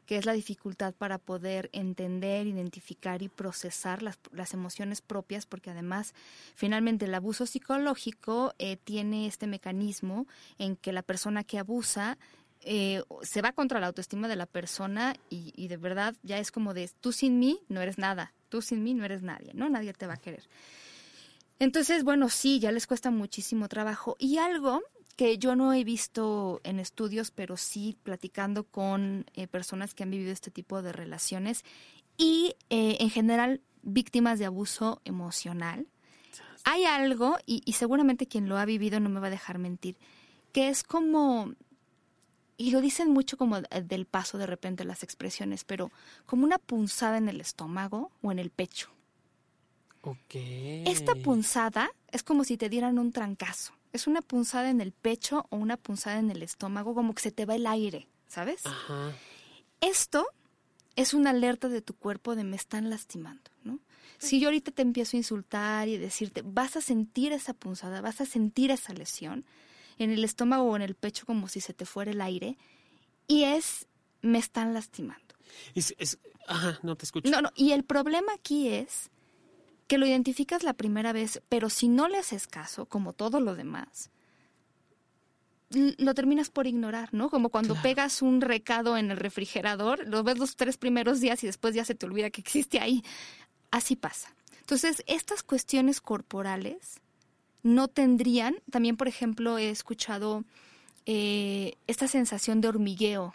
[0.09, 5.69] que es la dificultad para poder entender, identificar y procesar las, las emociones propias, porque
[5.69, 6.15] además
[6.55, 10.25] finalmente el abuso psicológico eh, tiene este mecanismo
[10.57, 12.17] en que la persona que abusa
[12.61, 16.51] eh, se va contra la autoestima de la persona y, y, de verdad ya es
[16.51, 19.69] como de tú sin mí no eres nada, tú sin mí no eres nadie, ¿no?
[19.69, 20.49] Nadie te va a querer.
[21.59, 24.15] Entonces, bueno, sí, ya les cuesta muchísimo trabajo.
[24.17, 24.81] Y algo
[25.19, 30.11] que yo no he visto en estudios, pero sí platicando con eh, personas que han
[30.11, 31.65] vivido este tipo de relaciones
[32.15, 35.87] y eh, en general víctimas de abuso emocional.
[36.63, 39.97] Hay algo, y, y seguramente quien lo ha vivido no me va a dejar mentir,
[40.53, 41.53] que es como,
[42.55, 45.91] y lo dicen mucho como del paso de repente las expresiones, pero
[46.25, 48.89] como una punzada en el estómago o en el pecho.
[49.99, 50.35] Ok.
[50.85, 55.45] Esta punzada es como si te dieran un trancazo es una punzada en el pecho
[55.49, 58.65] o una punzada en el estómago, como que se te va el aire, ¿sabes?
[58.65, 59.11] Ajá.
[59.81, 60.27] Esto
[60.95, 63.79] es una alerta de tu cuerpo de me están lastimando, ¿no?
[64.17, 68.19] Si yo ahorita te empiezo a insultar y decirte, vas a sentir esa punzada, vas
[68.19, 69.45] a sentir esa lesión
[69.97, 72.57] en el estómago o en el pecho como si se te fuera el aire,
[73.27, 73.87] y es,
[74.21, 75.35] me están lastimando.
[75.73, 77.29] Es, ajá, no te escucho.
[77.29, 79.09] No, no, y el problema aquí es
[79.89, 83.55] que lo identificas la primera vez, pero si no le haces caso, como todo lo
[83.55, 84.11] demás,
[85.71, 87.31] lo terminas por ignorar, ¿no?
[87.31, 91.47] Como cuando pegas un recado en el refrigerador, lo ves los tres primeros días y
[91.47, 93.03] después ya se te olvida que existe ahí.
[93.71, 94.31] Así pasa.
[94.59, 96.99] Entonces, estas cuestiones corporales
[97.63, 100.43] no tendrían, también por ejemplo he escuchado
[101.07, 103.33] eh, esta sensación de hormigueo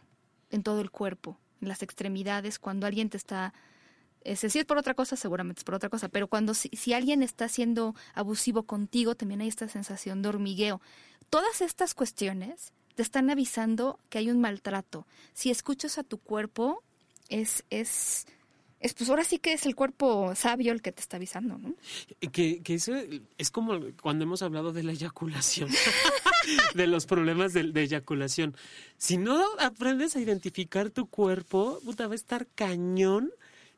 [0.52, 3.54] en todo el cuerpo, en las extremidades, cuando alguien te está
[4.24, 7.22] si es por otra cosa, seguramente es por otra cosa, pero cuando si, si, alguien
[7.22, 10.80] está siendo abusivo contigo, también hay esta sensación de hormigueo.
[11.30, 15.06] Todas estas cuestiones te están avisando que hay un maltrato.
[15.32, 16.82] Si escuchas a tu cuerpo,
[17.28, 18.26] es, es,
[18.80, 21.74] es pues ahora sí que es el cuerpo sabio el que te está avisando, ¿no?
[22.32, 22.92] Que, que eso
[23.36, 25.70] es como cuando hemos hablado de la eyaculación,
[26.74, 28.56] de los problemas de, de, eyaculación.
[28.96, 33.32] Si no aprendes a identificar tu cuerpo, puta, va a estar cañón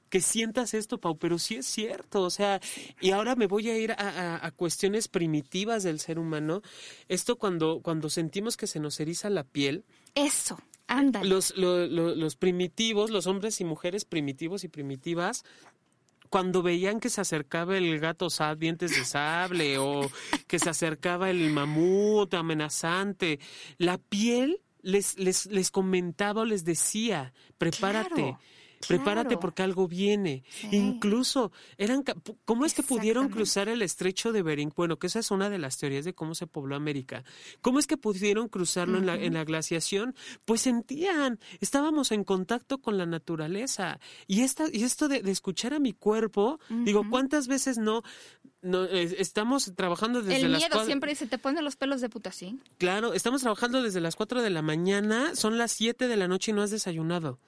[0.08, 2.60] que sientas esto, Pau, pero sí es cierto, o sea,
[3.00, 6.62] y ahora me voy a ir a, cuestiones primitivas del ser humano.
[7.08, 9.84] Esto cuando, cuando sentimos que se nos eriza la piel.
[10.14, 11.28] Eso, ándale.
[11.28, 15.44] Los, los primitivos, los hombres y mujeres primitivos y primitivas,
[16.28, 20.10] cuando veían que se acercaba el gato dientes de sable o
[20.46, 23.40] que se acercaba el mamut amenazante,
[23.78, 28.36] la piel les, les, les comentaba o les decía, prepárate.
[28.86, 30.44] Prepárate porque algo viene.
[30.70, 32.04] Incluso, eran
[32.44, 34.72] ¿cómo es que pudieron cruzar el estrecho de Bering?
[34.76, 37.24] Bueno, que esa es una de las teorías de cómo se pobló América.
[37.60, 40.14] ¿Cómo es que pudieron cruzarlo en, la, en la glaciación?
[40.44, 43.98] Pues sentían, estábamos en contacto con la naturaleza.
[44.26, 48.02] Y, esta, y esto de, escuchar a mi cuerpo, digo, ¿cuántas veces no,
[48.62, 52.32] no estamos trabajando desde el las miedo siempre se te pone los pelos de puta,
[52.32, 52.60] ¿sí?
[52.78, 56.50] Claro, estamos trabajando desde las 4 de la mañana, son las 7 de la noche
[56.50, 57.38] y no has desayunado.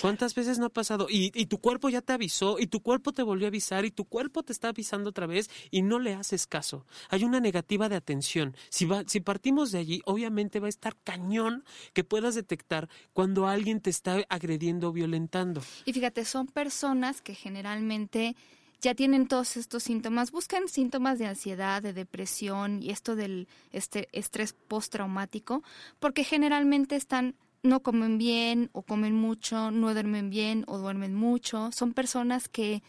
[0.00, 1.06] ¿Cuántas veces no ha pasado?
[1.08, 3.90] Y, y, tu cuerpo ya te avisó, y tu cuerpo te volvió a avisar, y
[3.90, 6.84] tu cuerpo te está avisando otra vez, y no le haces caso.
[7.10, 8.56] Hay una negativa de atención.
[8.70, 13.46] Si, va, si partimos de allí, obviamente va a estar cañón que puedas detectar cuando
[13.46, 15.62] alguien te está agrediendo o violentando.
[15.84, 18.36] Y fíjate, son personas que generalmente
[18.84, 24.08] ya tienen todos estos síntomas, buscan síntomas de ansiedad, de depresión y esto del este
[24.12, 25.62] estrés postraumático,
[26.00, 27.34] porque generalmente están
[27.64, 31.72] no comen bien o comen mucho, no duermen bien o duermen mucho.
[31.72, 32.82] Son personas que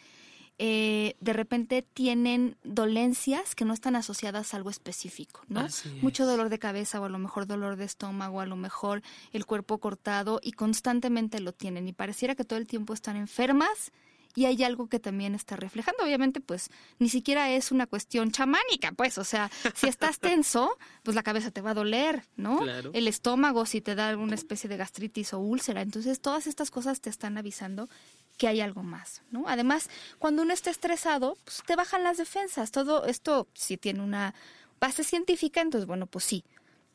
[0.57, 5.67] eh, de repente tienen dolencias que no están asociadas a algo específico, ¿no?
[6.01, 9.01] Mucho dolor de cabeza o a lo mejor dolor de estómago, a lo mejor
[9.33, 13.91] el cuerpo cortado y constantemente lo tienen y pareciera que todo el tiempo están enfermas
[14.35, 16.03] y hay algo que también está reflejando.
[16.03, 16.69] Obviamente, pues
[16.99, 21.51] ni siquiera es una cuestión chamánica, pues, o sea, si estás tenso, pues la cabeza
[21.51, 22.59] te va a doler, ¿no?
[22.93, 25.81] El estómago, si te da alguna especie de gastritis o úlcera.
[25.81, 27.89] Entonces, todas estas cosas te están avisando
[28.37, 29.45] que hay algo más, ¿no?
[29.47, 32.71] Además, cuando uno está estresado, pues te bajan las defensas.
[32.71, 34.35] Todo esto, si tiene una
[34.79, 36.43] base científica, entonces, bueno, pues sí.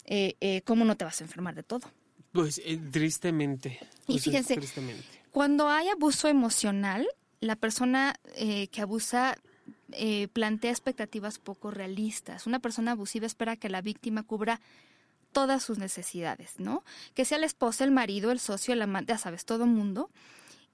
[0.05, 1.91] Eh, eh, ¿Cómo no te vas a enfermar de todo?
[2.33, 3.79] Pues eh, tristemente.
[4.07, 4.59] y pues, fíjense,
[5.31, 7.07] cuando hay abuso emocional,
[7.41, 9.37] la persona eh, que abusa
[9.93, 12.47] eh, plantea expectativas poco realistas.
[12.47, 14.61] Una persona abusiva espera que la víctima cubra
[15.33, 16.85] todas sus necesidades, ¿no?
[17.15, 20.11] Que sea la esposa, el marido, el socio, el amante, ya sabes, todo mundo.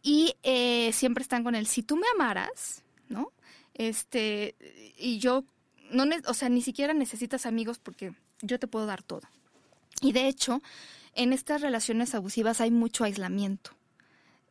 [0.03, 1.67] Y eh, siempre están con él.
[1.67, 3.33] Si tú me amaras, ¿no?
[3.75, 4.55] Este,
[4.99, 5.45] y yo,
[5.91, 9.29] no, o sea, ni siquiera necesitas amigos porque yo te puedo dar todo.
[10.01, 10.63] Y de hecho,
[11.15, 13.73] en estas relaciones abusivas hay mucho aislamiento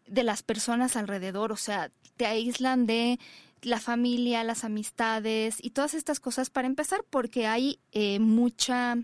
[0.08, 3.20] de las personas alrededor, o sea, te aíslan de
[3.62, 8.98] la familia, las amistades y todas estas cosas para empezar porque hay eh, mucha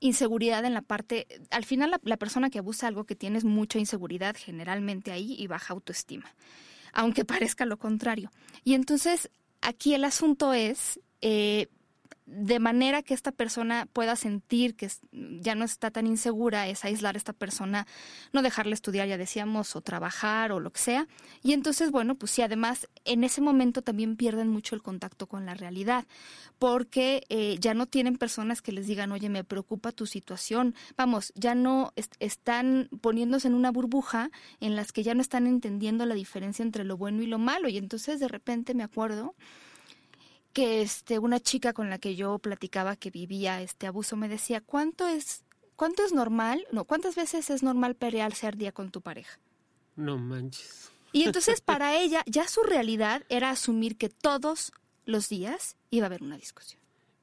[0.00, 4.34] inseguridad en la parte, al final la, persona que abusa algo que tienes mucha inseguridad
[4.36, 6.34] generalmente ahí y baja autoestima,
[6.92, 8.30] aunque parezca lo contrario.
[8.64, 11.68] Y entonces aquí el asunto es eh,
[12.30, 17.16] de manera que esta persona pueda sentir que ya no está tan insegura, es aislar
[17.16, 17.86] a esta persona,
[18.32, 21.08] no dejarle estudiar, ya decíamos, o trabajar o lo que sea.
[21.42, 25.44] Y entonces, bueno, pues sí, además en ese momento también pierden mucho el contacto con
[25.44, 26.06] la realidad,
[26.58, 30.76] porque eh, ya no tienen personas que les digan, oye, me preocupa tu situación.
[30.96, 36.06] Vamos, ya no están poniéndose en una burbuja en las que ya no están entendiendo
[36.06, 37.68] la diferencia entre lo bueno y lo malo.
[37.68, 39.34] Y entonces de repente me acuerdo
[40.52, 44.60] que este una chica con la que yo platicaba que vivía este abuso me decía,
[44.60, 45.44] "¿Cuánto es
[45.76, 46.66] cuánto es normal?
[46.72, 49.38] No, ¿cuántas veces es normal pelearse al día con tu pareja?"
[49.96, 50.90] No manches.
[51.12, 54.72] Y entonces para ella ya su realidad era asumir que todos
[55.04, 56.80] los días iba a haber una discusión.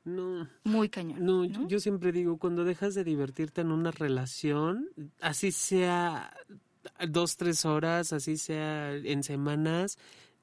[0.07, 0.47] No.
[0.63, 1.25] Muy cañón.
[1.25, 6.34] No, yo siempre digo, cuando dejas de divertirte en una relación, así sea
[7.09, 9.97] dos, tres horas, así sea en semanas,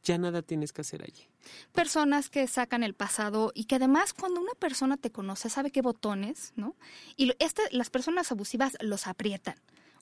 [0.05, 1.27] ya nada tienes que hacer allí.
[1.73, 5.83] Personas que sacan el pasado y que además cuando una persona te conoce sabe qué
[5.83, 6.77] botones, ¿no?
[7.17, 9.57] Y este, las personas abusivas los aprietan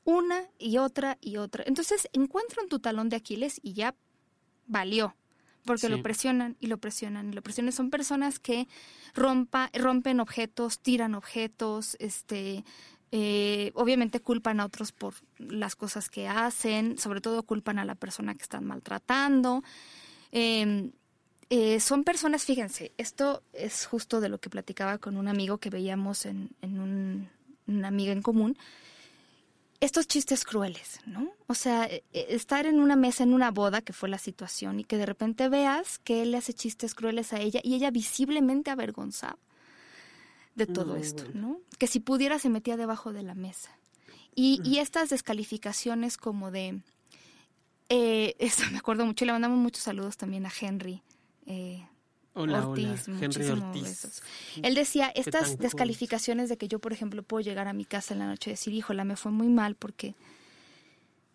[0.05, 1.65] una y otra y otra.
[1.67, 3.95] Entonces encuentran tu talón de Aquiles y ya
[4.67, 5.15] valió,
[5.65, 7.73] porque lo presionan y lo presionan y lo presionan.
[7.73, 8.67] Son personas que
[9.15, 12.65] rompa, rompen objetos, tiran objetos, este,
[13.15, 17.95] eh, obviamente culpan a otros por las cosas que hacen, sobre todo culpan a la
[17.95, 19.63] persona que están maltratando.
[20.33, 20.93] Em,
[21.51, 25.69] eh, son personas, fíjense, esto es justo de lo que platicaba con un amigo que
[25.69, 27.29] veíamos en, un,
[27.67, 28.57] una amiga en común.
[29.81, 31.35] Estos chistes crueles, ¿no?
[31.49, 34.81] O sea, e, e, estar en una mesa, en una boda, que fue la situación,
[34.81, 37.91] y que de repente veas que él le hace chistes crueles a ella y ella
[37.91, 39.37] visiblemente avergonzada
[40.55, 41.61] de todo esto, ¿no?
[41.79, 43.71] Que si pudiera se metía debajo de la mesa.
[44.35, 46.81] Y, y estas descalificaciones como de...
[47.89, 51.03] Eh, esto me acuerdo mucho, le mandamos muchos saludos también a Henry.
[51.47, 51.85] Eh,
[52.35, 54.23] Ortiz, Henry Ortiz.
[54.63, 58.21] Él decía, estas descalificaciones de que yo, por ejemplo, puedo llegar a mi casa en
[58.21, 60.15] la noche y decir, híjola, me fue muy mal porque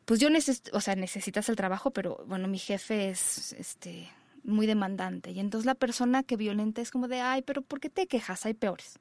[0.06, 4.10] pues yo necesito, o sea, necesitas el trabajo, pero bueno, mi jefe es, este,
[4.44, 5.32] muy demandante.
[5.32, 8.46] Y entonces la persona que violenta es como de, ay, pero ¿por qué te quejas?
[8.46, 8.98] Hay peores.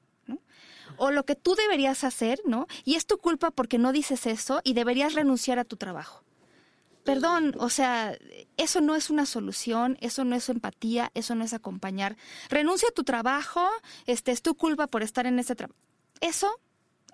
[0.97, 2.67] O lo que tú deberías hacer, ¿no?
[2.85, 6.23] Y es tu culpa porque no dices eso y deberías renunciar a tu trabajo.
[7.03, 8.17] Perdón, o sea,
[8.57, 12.17] eso no es una solución, eso no es empatía, eso no es acompañar.
[12.49, 13.65] Renuncia a tu trabajo,
[14.05, 15.79] este es tu culpa por estar en ese trabajo.
[16.19, 16.59] Eso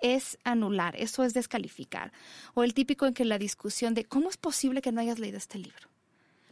[0.02, 2.12] es anular, eso es descalificar.
[2.56, 5.38] O el típico en que la discusión de cómo es posible que no hayas leído
[5.38, 5.90] este libro.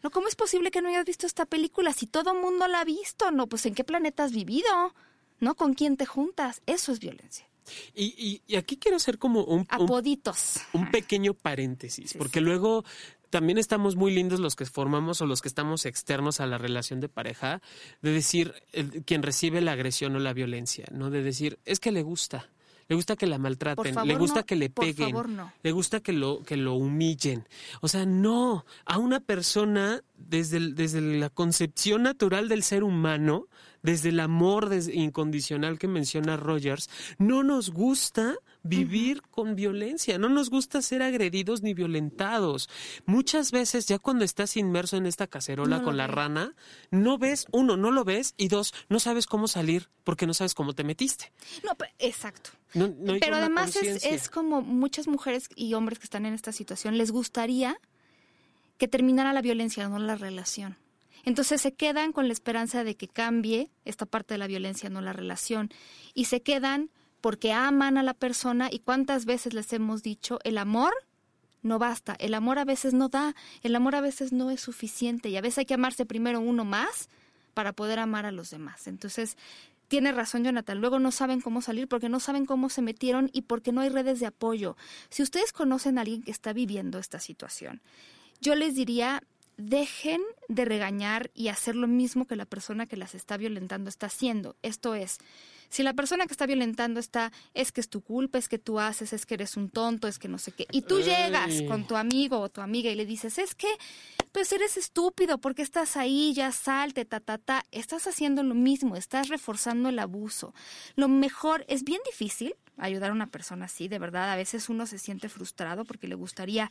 [0.03, 2.85] No, ¿cómo es posible que no hayas visto esta película si todo mundo la ha
[2.85, 3.31] visto?
[3.31, 4.93] No, pues ¿en qué planeta has vivido?
[5.41, 5.55] ¿No?
[5.55, 6.61] ¿Con quién te juntas?
[6.65, 7.45] Eso es violencia.
[7.93, 9.65] Y, aquí quiero hacer como un...
[9.69, 10.61] Apoditos.
[10.73, 12.83] Un, pequeño paréntesis, porque luego
[13.29, 16.99] también estamos muy lindos los que formamos o los que estamos externos a la relación
[16.99, 17.61] de pareja,
[18.01, 18.53] de decir
[19.05, 21.09] quien recibe la agresión o la violencia, ¿no?
[21.09, 22.49] De decir, es que le gusta
[22.91, 25.15] le gusta que la maltraten, le gusta que le peguen,
[25.63, 27.47] le gusta que lo, que lo humillen.
[27.79, 33.47] O sea, no, a una persona desde, desde la concepción natural del ser humano,
[33.83, 40.49] desde el amor incondicional que menciona Rogers, no nos gusta vivir con violencia, no nos
[40.49, 42.69] gusta ser agredidos ni violentados.
[43.05, 46.55] Muchas veces ya cuando estás inmerso en esta cacerola con la rana,
[46.91, 50.53] no ves, uno, no lo ves y dos, no sabes cómo salir porque no sabes
[50.53, 51.31] cómo te metiste.
[51.63, 52.51] No, exacto.
[53.19, 57.11] pero además es, es como muchas mujeres y hombres que están en esta situación, les
[57.11, 57.77] gustaría
[58.77, 60.77] que terminara la violencia, no la relación.
[61.23, 65.01] Entonces se quedan con la esperanza de que cambie esta parte de la violencia, no
[65.01, 65.69] la relación.
[66.13, 66.89] Y se quedan
[67.21, 70.93] porque aman a la persona y cuántas veces les hemos dicho, el amor
[71.61, 75.29] no basta, el amor a veces no da, el amor a veces no es suficiente
[75.29, 77.09] y a veces hay que amarse primero uno más
[77.53, 78.87] para poder amar a los demás.
[78.87, 79.37] Entonces,
[79.87, 83.43] tiene razón Jonathan, luego no saben cómo salir porque no saben cómo se metieron y
[83.43, 84.77] porque no hay redes de apoyo.
[85.09, 87.81] Si ustedes conocen a alguien que está viviendo esta situación,
[88.39, 89.21] yo les diría,
[89.61, 94.07] dejen de regañar y hacer lo mismo que la persona que las está violentando está
[94.07, 94.55] haciendo.
[94.61, 95.19] Esto es,
[95.71, 98.79] si la persona que está violentando está, es que es tu culpa, es que tú
[98.79, 101.87] haces, es que eres un tonto, es que no sé qué, y tú llegas con
[101.87, 103.69] tu amigo o tu amiga y le dices, es que,
[104.33, 108.97] pues eres estúpido, porque estás ahí, ya salte, ta, ta, ta, estás haciendo lo mismo,
[108.97, 110.53] estás reforzando el abuso.
[110.95, 114.85] Lo mejor, es bien difícil ayudar a una persona así, de verdad, a veces uno
[114.85, 116.69] se siente frustrado porque le gustaría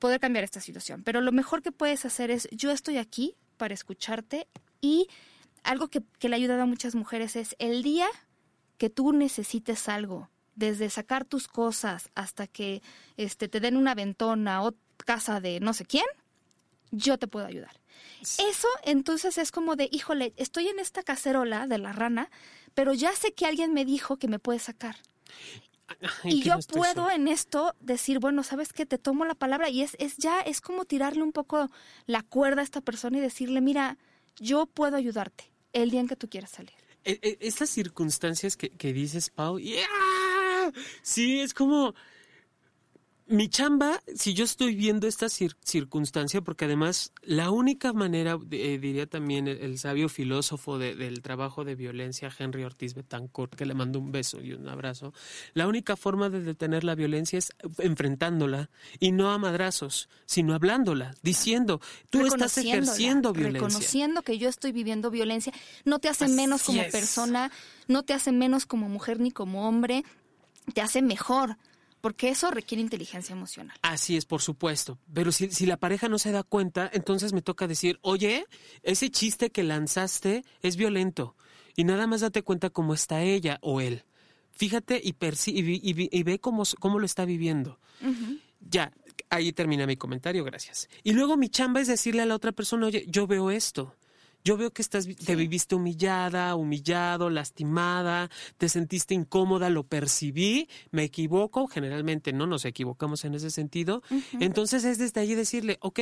[0.00, 3.74] poder cambiar esta situación, pero lo mejor que puedes hacer es, yo estoy aquí para
[3.74, 4.48] escucharte
[4.80, 5.06] y
[5.62, 8.08] algo que, le ha ayudado a muchas mujeres es el día
[8.78, 12.82] que tú necesites algo, desde sacar tus cosas hasta que
[13.16, 14.74] este, te den una ventona o
[15.04, 16.06] casa de no sé quién,
[16.90, 17.78] yo te puedo ayudar.
[18.22, 22.30] Eso entonces es como de, híjole, estoy en esta cacerola de la rana,
[22.74, 24.96] pero ya sé que alguien me dijo que me puede sacar.
[26.24, 29.96] y yo puedo en esto decir, bueno, sabes que te tomo la palabra y es,
[29.98, 31.70] es ya, es como tirarle un poco
[32.06, 33.98] la cuerda a esta persona y decirle, mira,
[34.36, 36.74] yo puedo ayudarte el día en que tú quieras salir.
[37.04, 39.58] E, e, estas circunstancias que, que dices, Pau,
[41.02, 41.94] sí, es como
[43.30, 49.06] mi chamba, si yo estoy viendo esta circunstancia, porque además la única manera, eh, diría
[49.06, 54.10] también el, sabio filósofo del trabajo de violencia, Henry Ortiz Betancourt, que le mando un
[54.10, 55.14] beso y un abrazo,
[55.54, 58.68] la única forma de detener la violencia es enfrentándola
[58.98, 63.60] y no a madrazos, sino hablándola, diciendo, tú estás ejerciendo violencia.
[63.60, 65.52] Reconociendo que yo estoy viviendo violencia,
[65.84, 67.52] no te hace menos como persona,
[67.86, 70.04] no te hace menos como mujer ni como hombre,
[70.74, 71.56] te hace mejor
[72.00, 73.76] porque eso requiere inteligencia emocional.
[73.82, 74.98] Así es, por supuesto.
[75.12, 78.46] Pero si, si, la pareja no se da cuenta, entonces me toca decir, oye,
[78.82, 81.36] ese chiste que lanzaste es violento.
[81.76, 84.04] Y nada más date cuenta cómo está ella o él.
[84.50, 85.14] Fíjate y,
[85.46, 87.78] y, ve cómo, cómo, lo está viviendo.
[88.60, 88.92] Ya,
[89.30, 90.88] ahí termina mi comentario, gracias.
[91.02, 93.94] Y luego mi chamba es decirle a la otra persona, oye, yo veo esto.
[94.44, 101.04] Yo veo que estás, te viviste humillada, humillado, lastimada, te sentiste incómoda, lo percibí, me
[101.04, 104.02] equivoco, generalmente no nos equivocamos en ese sentido.
[104.40, 106.00] Entonces es desde allí decirle, ok,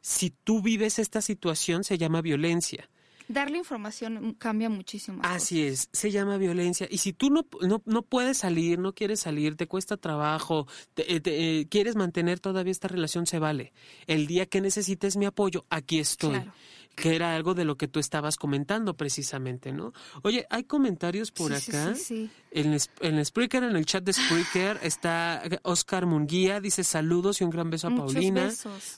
[0.00, 2.88] si tú vives esta situación se llama violencia.
[3.28, 5.20] Darle información cambia muchísimo.
[5.24, 6.86] Así es, se llama violencia.
[6.88, 7.44] Y si tú no,
[7.84, 12.86] no, puedes salir, no quieres salir, te cuesta trabajo, te, eh, quieres mantener todavía esta
[12.86, 13.72] relación, se vale.
[14.06, 16.40] El día que necesites mi apoyo, aquí estoy
[16.96, 19.92] que era algo de lo que tú estabas comentando precisamente, ¿no?
[20.22, 21.94] Oye, hay comentarios por acá.
[21.94, 27.42] Sí, sí, en, en Spreaker, en el chat de Spreaker, está Oscar Munguía, dice saludos
[27.42, 28.50] y un gran beso a Paulina.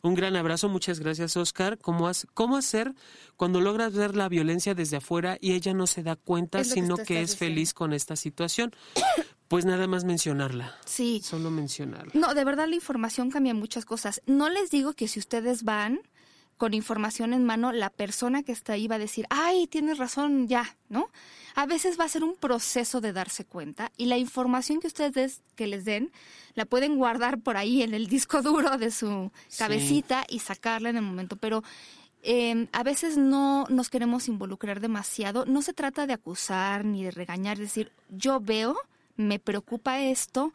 [0.03, 1.77] Un gran abrazo, muchas gracias Oscar.
[1.79, 2.95] ¿Cómo, ¿Cómo hacer
[3.37, 7.21] cuando logras ver la violencia desde afuera y ella no se da cuenta, sino que,
[7.21, 8.73] es feliz con esta situación?
[9.49, 10.77] pues nada más mencionarla.
[10.85, 11.21] Sí.
[11.25, 12.13] Solo mencionarla.
[12.15, 14.23] No, de verdad la información cambia muchas cosas.
[14.27, 16.01] No les digo que si ustedes van
[16.59, 20.49] con información en mano, la persona que está ahí va a decir, ay, tienes razón,
[20.49, 21.09] ya, ¿no?
[21.55, 25.41] A veces va a ser un proceso de darse cuenta y la información que ustedes
[25.55, 26.11] que les den
[26.55, 30.97] la pueden guardar por ahí en el disco duro de su cabecita y sacarla en
[30.97, 31.63] el momento, pero
[32.23, 35.47] em, a veces no nos queremos involucrar demasiado.
[35.47, 38.77] No se trata de acusar ni de regañar, decir, yo veo,
[39.17, 40.53] me preocupa esto,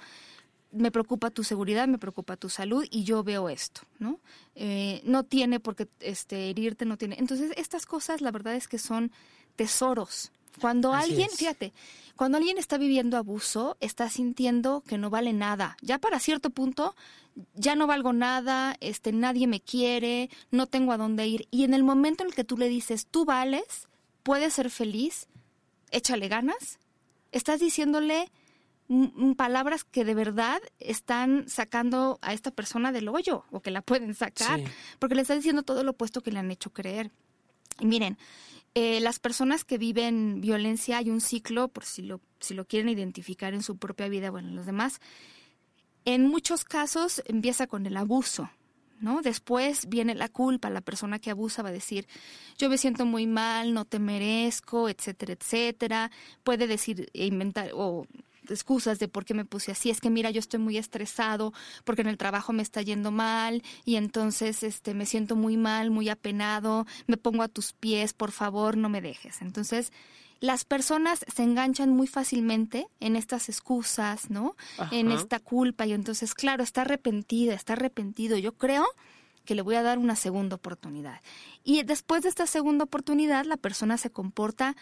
[0.73, 4.19] me preocupa tu seguridad, me preocupa tu salud y yo veo esto, ¿no?
[4.55, 7.15] Eh, no tiene por qué este, herirte, no tiene.
[7.19, 9.11] Entonces, estas cosas, la verdad es que son
[9.55, 10.31] tesoros.
[10.59, 11.73] Cuando alguien, fíjate,
[12.15, 15.77] cuando alguien está viviendo abuso, está sintiendo que no vale nada.
[15.81, 16.95] Ya para cierto punto,
[17.55, 21.47] ya no valgo nada, este, nadie me quiere, no tengo a dónde ir.
[21.49, 23.87] Y en el momento en el que tú le dices, tú vales,
[24.21, 25.27] puedes ser feliz,
[25.91, 26.79] échale ganas,
[27.31, 28.31] estás diciéndole
[29.37, 34.13] palabras que de verdad están sacando a esta persona del hoyo o que la pueden
[34.13, 34.61] sacar,
[34.99, 37.11] porque le está diciendo todo lo opuesto que le han hecho creer.
[37.79, 38.17] Y miren,
[38.75, 42.89] eh, las personas que viven violencia hay un ciclo, por si lo, si lo quieren
[42.89, 44.99] identificar en su propia vida, bueno, en los demás.
[46.05, 48.49] En muchos casos empieza con el abuso,
[48.99, 49.21] ¿no?
[49.21, 52.07] Después viene la culpa, la persona que abusa va a decir,
[52.57, 56.11] yo me siento muy mal, no te merezco, etcétera, etcétera.
[56.43, 58.07] Puede decir, e inventar o
[58.53, 62.01] excusas de por qué me puse así, es que mira, yo estoy muy estresado porque
[62.01, 66.09] en el trabajo me está yendo mal y entonces este me siento muy mal, muy
[66.09, 69.41] apenado, me pongo a tus pies, por favor, no me dejes.
[69.41, 69.91] Entonces,
[70.39, 74.57] las personas se enganchan muy fácilmente en estas excusas, ¿no?
[74.91, 78.37] En esta culpa y entonces, claro, está arrepentida, está arrepentido.
[78.37, 78.85] Yo creo
[79.45, 81.21] que le voy a dar una segunda oportunidad.
[81.63, 84.75] Y después de esta segunda oportunidad, la persona se comporta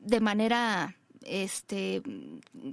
[0.00, 0.96] de manera
[1.28, 2.02] este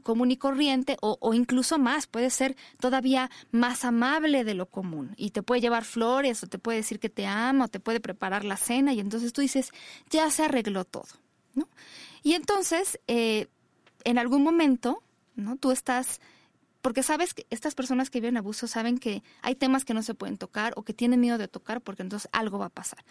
[0.04, 5.32] común y corriente o, incluso más, puede ser todavía más amable de lo común y
[5.32, 8.44] te puede llevar flores o te puede decir que te ama o te puede preparar
[8.44, 9.72] la cena y entonces tú dices,
[10.10, 11.08] ya se arregló todo,
[11.54, 11.68] ¿no?
[12.24, 13.48] Y entonces, eh,
[14.04, 15.04] en algún momento,
[15.36, 15.58] ¿no?
[15.58, 16.22] Tú estás
[16.82, 20.14] porque sabes que estas personas que viven abuso saben que hay temas que no se
[20.14, 23.04] pueden tocar o que tienen miedo de tocar porque entonces algo va a pasar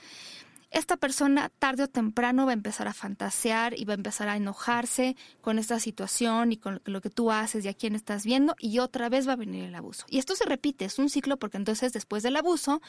[0.74, 4.36] esta persona tarde o temprano va a empezar a fantasear y va a empezar a
[4.36, 8.56] enojarse con esta situación y con lo que tú haces y a quién estás viendo
[8.58, 10.04] y otra vez va a venir el abuso.
[10.08, 12.82] Y esto se repite, es un ciclo porque entonces después del abuso,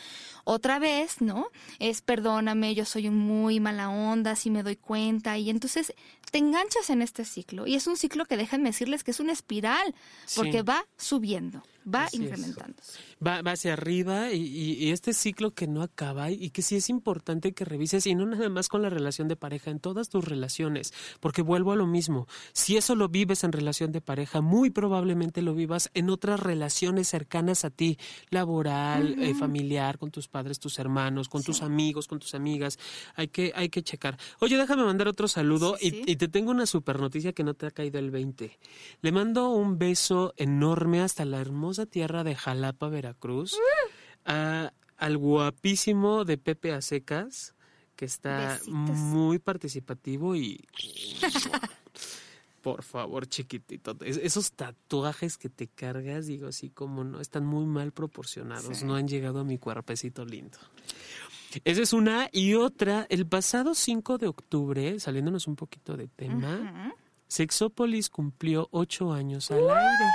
[0.46, 1.48] otra vez, ¿no?
[1.78, 5.94] Es perdóname, yo soy un muy mala onda, si me doy cuenta y entonces
[6.32, 9.32] te enganchas en este ciclo y es un ciclo que déjenme decirles que es una
[9.32, 9.94] espiral
[10.36, 13.00] porque va subiendo va incrementándose.
[13.26, 17.54] Va, va, hacia arriba y, este ciclo que no acaba y que sí es importante
[17.54, 20.94] que revises y no nada más con la relación de pareja, en todas tus relaciones,
[21.20, 25.42] porque vuelvo a lo mismo, si eso lo vives en relación de pareja, muy probablemente
[25.42, 27.98] lo vivas en otras relaciones cercanas a ti,
[28.30, 32.80] laboral, eh, familiar, con tus padres, tus hermanos, con tus amigos, con tus amigas,
[33.16, 34.18] hay que, hay que checar.
[34.40, 37.68] Oye, déjame mandar otro saludo y, y te tengo una super noticia que no te
[37.68, 38.58] ha caído el 20.
[39.02, 43.58] Le mando un beso enorme hasta la hermosa tierra de Jalapa, Veracruz,
[44.24, 47.54] al guapísimo de Pepe Acecas,
[47.96, 50.66] que está muy participativo y...
[52.62, 53.96] Por favor, chiquitito.
[54.02, 58.82] esos tatuajes que te cargas, digo así como no, están muy mal proporcionados.
[58.82, 60.58] No han llegado a mi cuerpecito lindo.
[61.64, 62.28] Esa es una.
[62.32, 66.92] Y otra, el pasado 5 de octubre, saliéndonos un poquito de tema,
[67.28, 70.06] Sexópolis cumplió ocho años al aire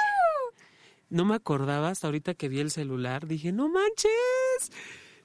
[1.11, 3.27] no me acordaba hasta ahorita que vi el celular.
[3.27, 4.71] Dije, no manches.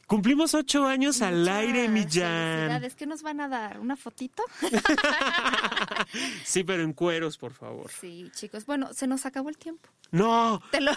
[0.08, 2.84] Cumplimos ocho años al aire, Millán.
[2.84, 3.80] ¿Es que nos van a dar?
[3.80, 4.44] ¿Una fotito?
[6.44, 7.90] sí, pero en cueros, por favor.
[7.90, 8.68] Sí, chicos.
[8.68, 9.90] Bueno, se nos acabó el tiempo.
[10.12, 10.62] No.
[10.70, 10.92] Te lo...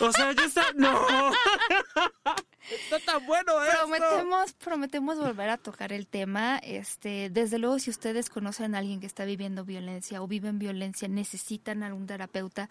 [0.00, 0.72] o sea, ya está.
[0.74, 1.06] No.
[2.70, 6.58] Está tan bueno Prometemos, prometemos volver a tocar el tema.
[6.58, 11.08] Este, desde luego, si ustedes conocen a alguien que está viviendo violencia o viven violencia,
[11.08, 12.68] necesitan a algún terapeuta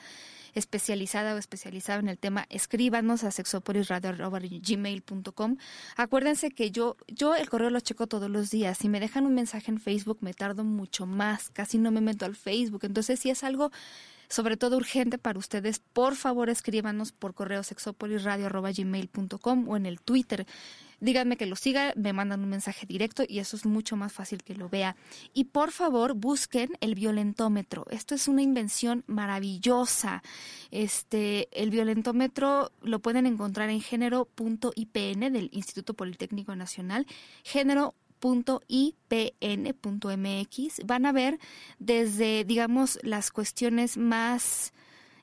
[0.53, 5.57] especializada o especializado en el tema, escríbanos a sexopolisradio.gmail.com.
[5.95, 8.77] Acuérdense que yo, yo el correo lo checo todos los días.
[8.77, 11.49] Si me dejan un mensaje en Facebook, me tardo mucho más.
[11.49, 12.81] Casi no me meto al Facebook.
[12.83, 13.71] Entonces, si es algo
[14.29, 20.45] sobre todo urgente para ustedes, por favor escríbanos por correo sexopolisradio.gmail.com o en el Twitter.
[20.99, 24.43] Díganme que lo siga, me mandan un mensaje directo y eso es mucho más fácil
[24.43, 24.95] que lo vea.
[25.33, 27.85] Y por favor, busquen el violentómetro.
[27.89, 30.23] Esto es una invención maravillosa.
[30.71, 37.05] Este, el violentómetro lo pueden encontrar en género.ipn del Instituto Politécnico Nacional.
[37.43, 37.95] Género
[38.67, 39.01] .ipn.mx
[40.85, 41.39] van a ver
[41.79, 44.73] desde, digamos, las cuestiones más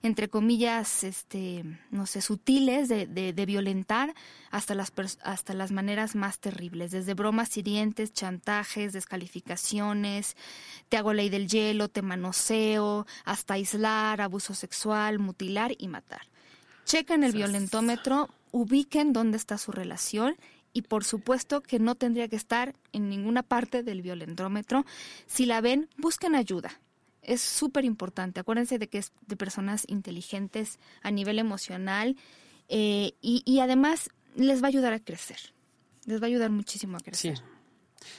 [0.06, 4.14] entre comillas, este, no sé, sutiles de, de, violentar
[4.50, 4.92] hasta las,
[5.22, 10.36] hasta las maneras más terribles, desde bromas hirientes, chantajes, descalificaciones,
[10.88, 16.22] te hago ley del hielo, te manoseo, hasta aislar, abuso sexual, mutilar y matar.
[16.84, 20.36] Chequen el violentómetro, ubiquen dónde está su relación
[20.72, 24.84] y por supuesto que no tendría que estar en ninguna parte del violentómetro.
[25.26, 26.78] Si la ven, busquen ayuda.
[27.26, 28.40] Es súper importante.
[28.40, 32.16] Acuérdense de que es de personas inteligentes a nivel emocional
[32.68, 35.38] eh, y, además les va a ayudar a crecer.
[36.04, 37.42] Les va a ayudar muchísimo a crecer.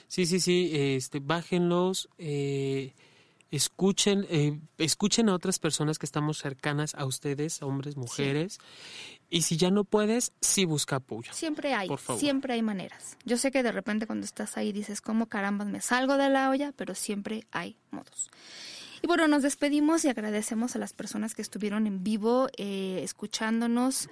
[0.08, 0.72] Sí, sí, sí.
[0.74, 2.10] Este, bájenlos.
[2.18, 2.94] Eh,
[3.50, 8.60] escuchen, eh, escuchen a otras personas que estamos cercanas a ustedes, hombres, mujeres,
[9.30, 11.32] y si ya no puedes, sí busca apoyo.
[11.34, 13.18] Siempre hay, siempre hay maneras.
[13.26, 16.50] Yo sé que de repente cuando estás ahí dices, ¿cómo caramba me salgo de la
[16.50, 16.74] olla?
[16.76, 18.30] Pero siempre hay modos.
[19.02, 24.10] Y bueno, nos despedimos y agradecemos a las personas que estuvieron en vivo eh, escuchándonos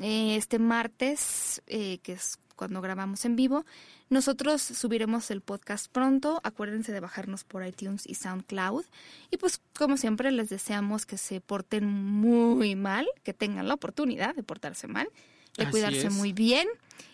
[0.00, 3.64] eh, este martes, que es cuando grabamos en vivo.
[4.08, 6.40] Nosotros subiremos el podcast pronto.
[6.42, 8.84] Acuérdense de bajarnos por iTunes y SoundCloud.
[9.30, 14.34] Y pues como siempre les deseamos que se porten muy mal, que tengan la oportunidad
[14.34, 15.08] de portarse mal,
[15.56, 16.66] de cuidarse muy bien.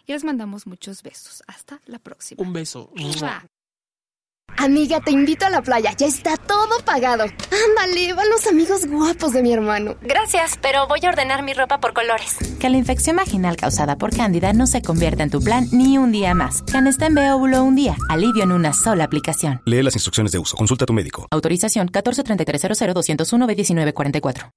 [0.07, 1.43] Y les mandamos muchos besos.
[1.47, 2.43] Hasta la próxima.
[2.43, 2.91] Un beso.
[4.59, 5.93] Amiga, te invito a la playa.
[5.97, 7.25] Ya está todo pagado.
[7.25, 9.97] Ándale, van los amigos guapos de mi hermano.
[10.03, 12.37] Gracias, pero voy a ordenar mi ropa por colores.
[12.59, 16.13] Que la infección vaginal causada por cándida no se convierta en tu plan ni un
[16.13, 16.63] día más.
[16.63, 17.97] Canesten B óvulo un día.
[18.09, 19.61] Alivio en una sola aplicación.
[19.67, 20.57] Lee las instrucciones de uso.
[20.57, 21.27] Consulta a tu médico.
[21.31, 24.51] Autorización 1433 201 B1944.